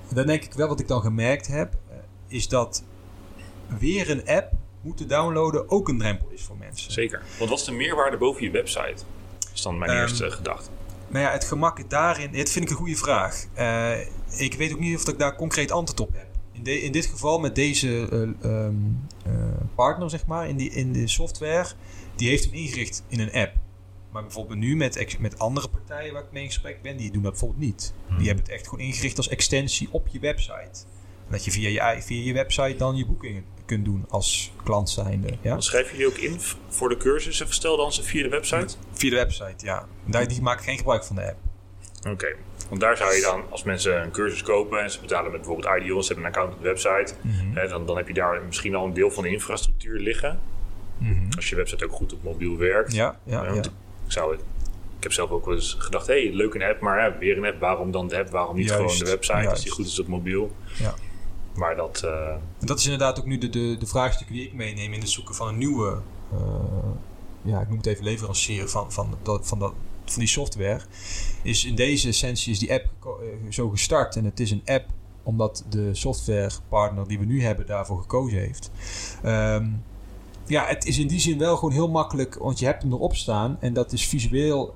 [0.09, 1.75] Dan denk ik wel wat ik dan gemerkt heb,
[2.29, 2.85] is dat
[3.79, 6.93] weer een app moeten downloaden ook een drempel is voor mensen.
[6.93, 7.23] Zeker.
[7.39, 9.03] Want wat is de meerwaarde boven je website?
[9.55, 10.71] Is dan mijn um, eerste gedachte.
[11.09, 13.45] Nou ja, het gemak daarin, dit vind ik een goede vraag.
[13.59, 14.01] Uh,
[14.41, 16.27] ik weet ook niet of ik daar concreet antwoord op heb.
[16.53, 19.33] In, de, in dit geval met deze uh, um, uh,
[19.75, 21.69] partner, zeg maar, in, die, in de software,
[22.17, 23.53] die heeft hem ingericht in een app.
[24.11, 27.23] Maar bijvoorbeeld nu met, met andere partijen waar ik mee in gesprek ben, die doen
[27.23, 27.95] dat bijvoorbeeld niet.
[28.07, 28.17] Hmm.
[28.17, 30.85] Die hebben het echt gewoon ingericht als extensie op je website.
[31.31, 35.29] Dat je via je, via je website dan je boekingen kunt doen als klant zijnde.
[35.41, 35.61] Ja?
[35.61, 37.53] Schrijf je die ook in voor de cursussen?
[37.53, 38.77] Stel dan ze via de website?
[38.93, 39.87] Via de website, ja.
[40.05, 41.37] Daar, die maken geen gebruik van de app.
[41.99, 42.11] Oké.
[42.11, 42.37] Okay.
[42.69, 45.77] Want daar zou je dan, als mensen een cursus kopen en ze betalen met bijvoorbeeld
[45.81, 47.15] Ideal, ze hebben een account op de website,
[47.55, 50.41] hè, dan, dan heb je daar misschien al een deel van de infrastructuur liggen.
[50.99, 51.29] Mm-hmm.
[51.37, 52.93] Als je website ook goed op mobiel werkt.
[52.93, 53.53] Ja, ja, ja.
[53.53, 53.71] Ik,
[54.07, 57.19] zou ik heb zelf ook wel eens gedacht, hé, hey, leuk een app, maar ja,
[57.19, 59.51] weer een app, waarom dan de app, waarom niet Juist, gewoon de website juist.
[59.51, 60.57] als die goed is op mobiel.
[60.79, 60.95] Ja.
[61.55, 62.03] Maar dat...
[62.03, 65.11] En dat is inderdaad ook nu de, de, de vraagstukken die ik meeneem in het
[65.11, 66.01] zoeken van een nieuwe,
[66.33, 66.39] uh,
[67.43, 69.73] ja, ik noem het even leverancier van, van, dat, van, dat,
[70.05, 70.81] van die software.
[71.43, 74.87] Is in deze essentie is die app uh, zo gestart en het is een app
[75.23, 78.71] omdat de softwarepartner die we nu hebben daarvoor gekozen heeft.
[79.25, 79.83] Um,
[80.47, 83.15] ja, het is in die zin wel gewoon heel makkelijk, want je hebt hem erop
[83.15, 84.75] staan en dat is visueel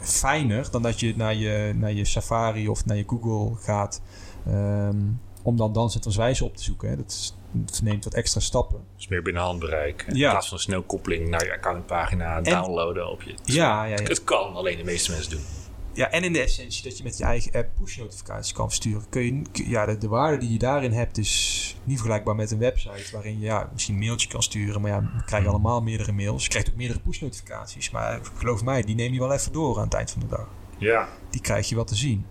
[0.00, 4.02] fijner dan dat je naar je, naar je Safari of naar je Google gaat.
[4.48, 5.20] Um,
[5.50, 6.88] om dan danscentrumswijze op te zoeken.
[6.88, 6.96] Hè.
[6.96, 8.80] Dat, is, dat neemt wat extra stappen.
[8.96, 10.04] Dus meer binnen handbereik.
[10.08, 10.30] In Ja.
[10.30, 13.34] plaats van een snel koppeling naar je accountpagina downloaden op je.
[13.44, 14.02] Ja, ja, ja.
[14.02, 15.40] Het kan, alleen de meeste mensen doen.
[15.92, 19.08] Ja, en in de essentie dat je met je eigen app push notificaties kan versturen.
[19.08, 22.58] Kun je, ja, de, de waarde die je daarin hebt is niet vergelijkbaar met een
[22.58, 24.80] website waarin je ja, misschien een mailtje kan sturen.
[24.80, 26.42] Maar ja, we krijgen allemaal meerdere mails.
[26.42, 27.90] Je krijgt ook meerdere push notificaties.
[27.90, 30.48] Maar geloof mij, die neem je wel even door aan het eind van de dag.
[30.78, 32.26] Ja, Die krijg je wel te zien.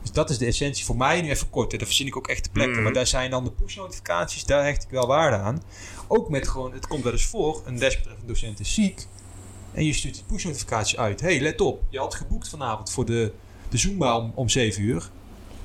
[0.00, 1.72] Dus dat is de essentie voor mij nu even kort.
[1.72, 1.78] Hè.
[1.78, 2.74] Daar verzin ik ook echt de plekken.
[2.74, 2.82] Mhm.
[2.84, 4.44] Maar daar zijn dan de push notificaties.
[4.44, 5.62] Daar hecht ik wel waarde aan.
[6.08, 7.62] Ook met gewoon, het komt wel eens voor.
[7.66, 9.06] Een desbetreffende docent is ziek.
[9.72, 11.20] En je stuurt die push notificatie uit.
[11.20, 11.82] hey, let op.
[11.90, 13.32] Je had geboekt vanavond voor de,
[13.68, 15.10] de Zumba om, om 7 uur.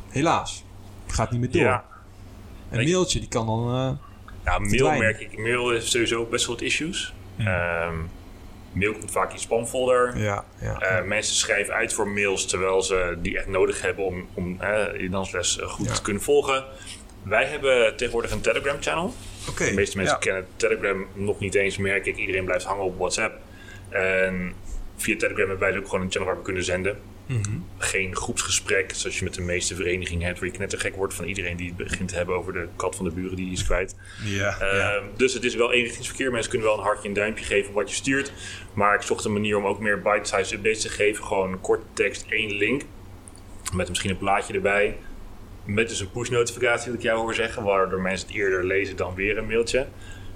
[0.10, 0.64] Helaas.
[1.08, 1.62] Gaat niet meer door.
[1.62, 1.86] ja.
[2.70, 3.68] Een Ik- mailtje die kan dan...
[3.76, 3.92] eh,
[4.46, 5.38] ja mail merk ik.
[5.38, 7.14] Mail heeft sowieso best wel wat issues.
[7.38, 7.94] Ehm,
[8.76, 10.18] mail komt vaak in spamfolder.
[10.18, 10.80] ja, ja.
[10.80, 15.00] Eh, mensen schrijven uit voor mails terwijl ze die echt nodig hebben om, om eh,
[15.02, 15.94] je dansles eh, goed Ja.
[15.94, 16.64] te kunnen volgen.
[17.24, 19.14] Wij hebben tegenwoordig een Telegram channel.
[19.50, 19.66] Oké.
[19.66, 20.22] De meeste mensen ja.
[20.22, 22.18] kennen Telegram nog niet eens, merk ik.
[22.18, 23.38] Iedereen blijft hangen op WhatsApp.
[23.90, 24.54] En
[24.96, 26.98] via Telegram hebben wij ook gewoon een channel waar we kunnen zenden.
[27.78, 31.58] Geen groepsgesprek, zoals je met de meeste verenigingen hebt, waar je knettergek wordt van iedereen
[31.58, 33.96] die het begint te hebben over de kat van de buren die is kwijt.
[34.24, 35.02] Ja, Ehm, ja.
[35.16, 36.32] Dus het is wel eenrichtingsverkeer.
[36.32, 38.32] Mensen kunnen wel een hartje en een duimpje geven wat je stuurt.
[38.74, 41.24] Maar ik zocht een manier om ook meer bite-size updates te geven.
[41.26, 42.82] Gewoon een korte tekst, één link.
[43.74, 44.98] Met misschien een plaatje erbij.
[45.66, 47.64] Met dus een push-notificatie, wat ik jou hoor zeggen.
[47.64, 49.88] Waardoor mensen het eerder lezen dan weer een mailtje.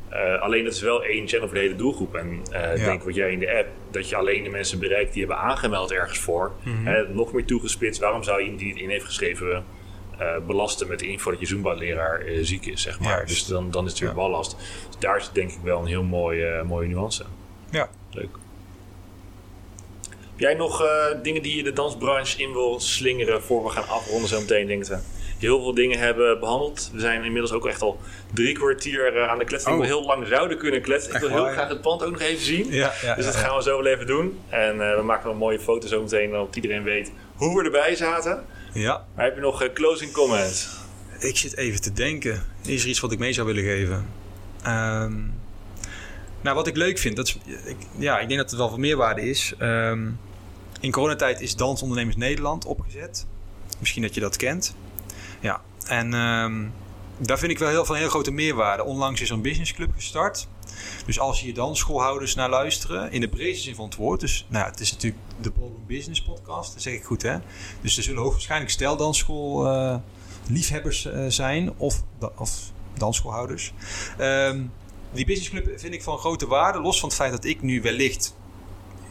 [0.09, 2.15] Eh, alleen dat is wel één channel voor de hele doelgroep.
[2.15, 2.85] En eh, ik Ja.
[2.85, 5.91] denk wat jij in de app, dat je alleen de mensen bereikt die hebben aangemeld
[5.91, 6.51] ergens voor.
[6.63, 6.85] Mhm.
[6.87, 8.01] Hè, nog meer toegespitst.
[8.01, 9.63] Waarom zou iemand die het in heeft geschreven
[10.19, 13.25] eh, belasten met de info dat je Zumba-leraar ziek is, zeg maar.
[13.25, 14.15] Dus dan, dan is het weer Ja.
[14.15, 14.55] ballast.
[14.87, 17.23] Dus daar is denk ik wel een heel mooie, mooie nuance.
[17.71, 17.89] ja.
[18.11, 18.29] Leuk.
[20.09, 20.83] Heb jij nog
[21.23, 24.85] dingen die je de dansbranche in wil slingeren voor we gaan afronden zo meteen, denk
[24.87, 24.97] ik?
[25.39, 26.89] Heel veel dingen hebben behandeld.
[26.93, 27.99] We zijn inmiddels ook echt al
[28.33, 29.71] drie kwartier eh, aan de kletsen.
[29.71, 29.85] Ik Oh.
[29.85, 31.13] wil heel lang zouden kunnen kletsen.
[31.13, 31.53] Ik wil heel waar, ja?
[31.55, 32.71] graag het pand ook nog even zien.
[32.71, 34.39] Ja, ja, dus dat gaan we zo wel even doen.
[34.49, 37.63] En eh, we maken wel een mooie foto zo meteen, zodat iedereen weet hoe we
[37.63, 38.45] erbij zaten.
[38.73, 39.05] ja.
[39.15, 40.67] Maar heb je nog eh, closing comments?
[41.19, 42.43] Ik zit even te denken.
[42.65, 44.05] Is er iets wat ik mee zou willen geven?
[44.63, 45.13] Ehm,
[46.41, 48.79] nou, wat ik leuk vind, dat is, ik, ja, ik denk dat het wel van
[48.79, 49.53] meerwaarde is.
[49.57, 50.07] Ehm,
[50.81, 53.25] in coronatijd is Dansondernemers Nederland opgezet.
[53.79, 54.75] Misschien dat je dat kent.
[55.39, 56.67] Ja, en ehm,
[57.17, 58.83] daar vind ik wel heel, van heel grote meerwaarde.
[58.83, 60.47] Onlangs is een businessclub gestart.
[61.05, 64.19] Dus als hier danschoolhouders naar luisteren, in de breedste zin van het woord.
[64.19, 67.37] Dus nou, het is natuurlijk de Ballroom Business podcast, dat zeg ik goed hè.
[67.81, 69.95] Dus er zullen hoogstwaarschijnlijk steldansschool eh,
[70.47, 72.03] liefhebbers eh, zijn of,
[72.35, 73.73] of dansschoolhouders.
[74.17, 74.61] Ehm,
[75.11, 78.35] die businessclub vind ik van grote waarde, los van het feit dat ik nu wellicht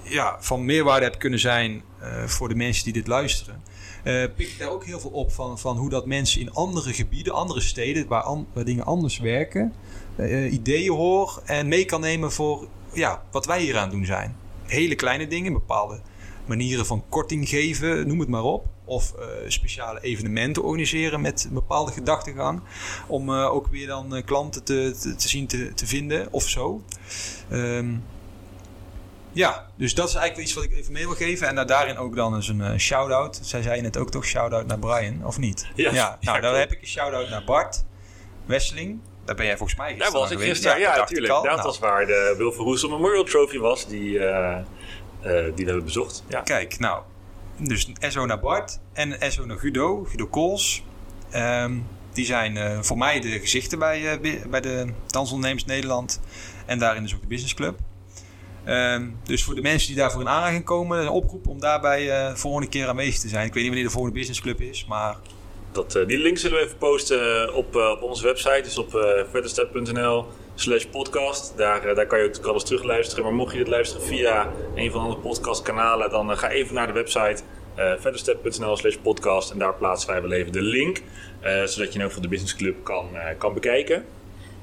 [0.02, 3.62] ja, van meerwaarde heb kunnen zijn eh, voor de mensen die dit luisteren.
[4.03, 6.92] Eh, pik ik daar ook heel veel op van, van hoe dat mensen in andere
[6.92, 9.72] gebieden, andere steden, waar, waar dingen anders werken,
[10.16, 14.36] eh, ideeën hoor en mee kan nemen voor ja, wat wij hier aan doen zijn.
[14.66, 16.01] Hele kleine dingen, bepaalde
[16.49, 18.66] manieren van korting geven, noem het maar op.
[18.84, 22.61] Of eh, speciale evenementen organiseren met een bepaalde gedachtegang.
[23.07, 26.49] Om eh, ook weer dan eh, klanten te, te, te zien te, te vinden of
[26.49, 26.82] zo.
[27.49, 27.94] Ehm,
[29.39, 31.49] ja, dus dat is eigenlijk wel iets wat ik even mee wil geven.
[31.49, 33.39] En daar- daarin ook dan eens een eh, shout-out.
[33.43, 35.66] Zij zei net ook toch shout-out naar Brian, of niet?
[35.74, 36.57] Ja, nou ja, dan klopt.
[36.57, 37.84] heb ik een shout-out naar Bart
[38.47, 39.01] Wesseling.
[39.24, 40.80] Daar ben jij volgens mij Daar gisteren was ik gisteren.
[40.80, 41.32] Ja, natuurlijk.
[41.32, 44.64] Dat Nou, was waar de Wil Verroesel Memorial Trophy was, die, eh, eh,
[45.22, 46.24] die we hebben bezocht.
[46.28, 46.41] Ja.
[46.41, 47.03] Kijk, nou.
[47.57, 50.82] Dus SO naar Bart en SO naar Guido, Guido Kools.
[51.30, 51.76] Ehm,
[52.12, 56.20] die zijn voor mij de gezichten bij, bi- bij de Dansondernemers Nederland.
[56.66, 57.78] En daarin dus ook de Business Club.
[58.68, 62.30] Ehm, dus voor de mensen die daarvoor in aanraking komen, een oproep om daarbij eh,
[62.30, 63.46] de volgende keer aanwezig te zijn.
[63.46, 65.16] Ik weet niet wanneer de volgende Business Club is, maar
[65.72, 68.60] Dat, eh, die link zullen we even posten op, eh, op onze website.
[68.62, 68.90] Dus op
[69.30, 71.52] verderstep.nl slash podcast.
[71.56, 73.24] Daar, daar kan je ook alles terugluisteren.
[73.24, 76.10] Maar mocht je dit luisteren via een van de andere podcastkanalen...
[76.10, 77.42] dan ga even naar de website
[77.74, 79.50] verderstep.nl slash podcast.
[79.50, 81.02] En daar plaatsen wij wel even de link.
[81.64, 83.08] zodat je in van de Business Club kan,
[83.38, 84.04] kan bekijken.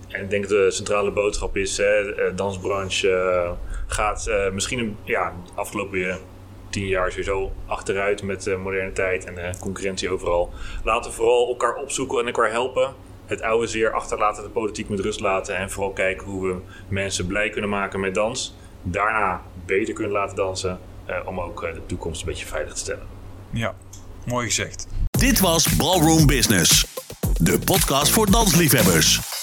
[0.07, 1.77] En ik denk dat de centrale boodschap is...
[1.77, 3.55] hè, de dansbranche
[3.87, 6.17] gaat eh, misschien een, ja, afgelopen jaar
[6.69, 10.53] tien jaar sowieso achteruit met de moderne tijd en de concurrentie overal.
[10.83, 12.93] Laten we vooral elkaar opzoeken en elkaar helpen.
[13.25, 16.55] Het oude zeer achterlaten, de politiek met rust laten en vooral kijken hoe we
[16.87, 18.55] mensen blij kunnen maken met dans.
[18.81, 22.79] Daarna beter kunnen laten dansen eh, om ook eh, de toekomst een beetje veilig te
[22.79, 23.07] stellen.
[23.49, 23.75] ja,
[24.25, 24.87] mooi gezegd.
[25.11, 26.85] Dit was Ballroom Business,
[27.37, 29.34] de podcast voor dansliefhebbers.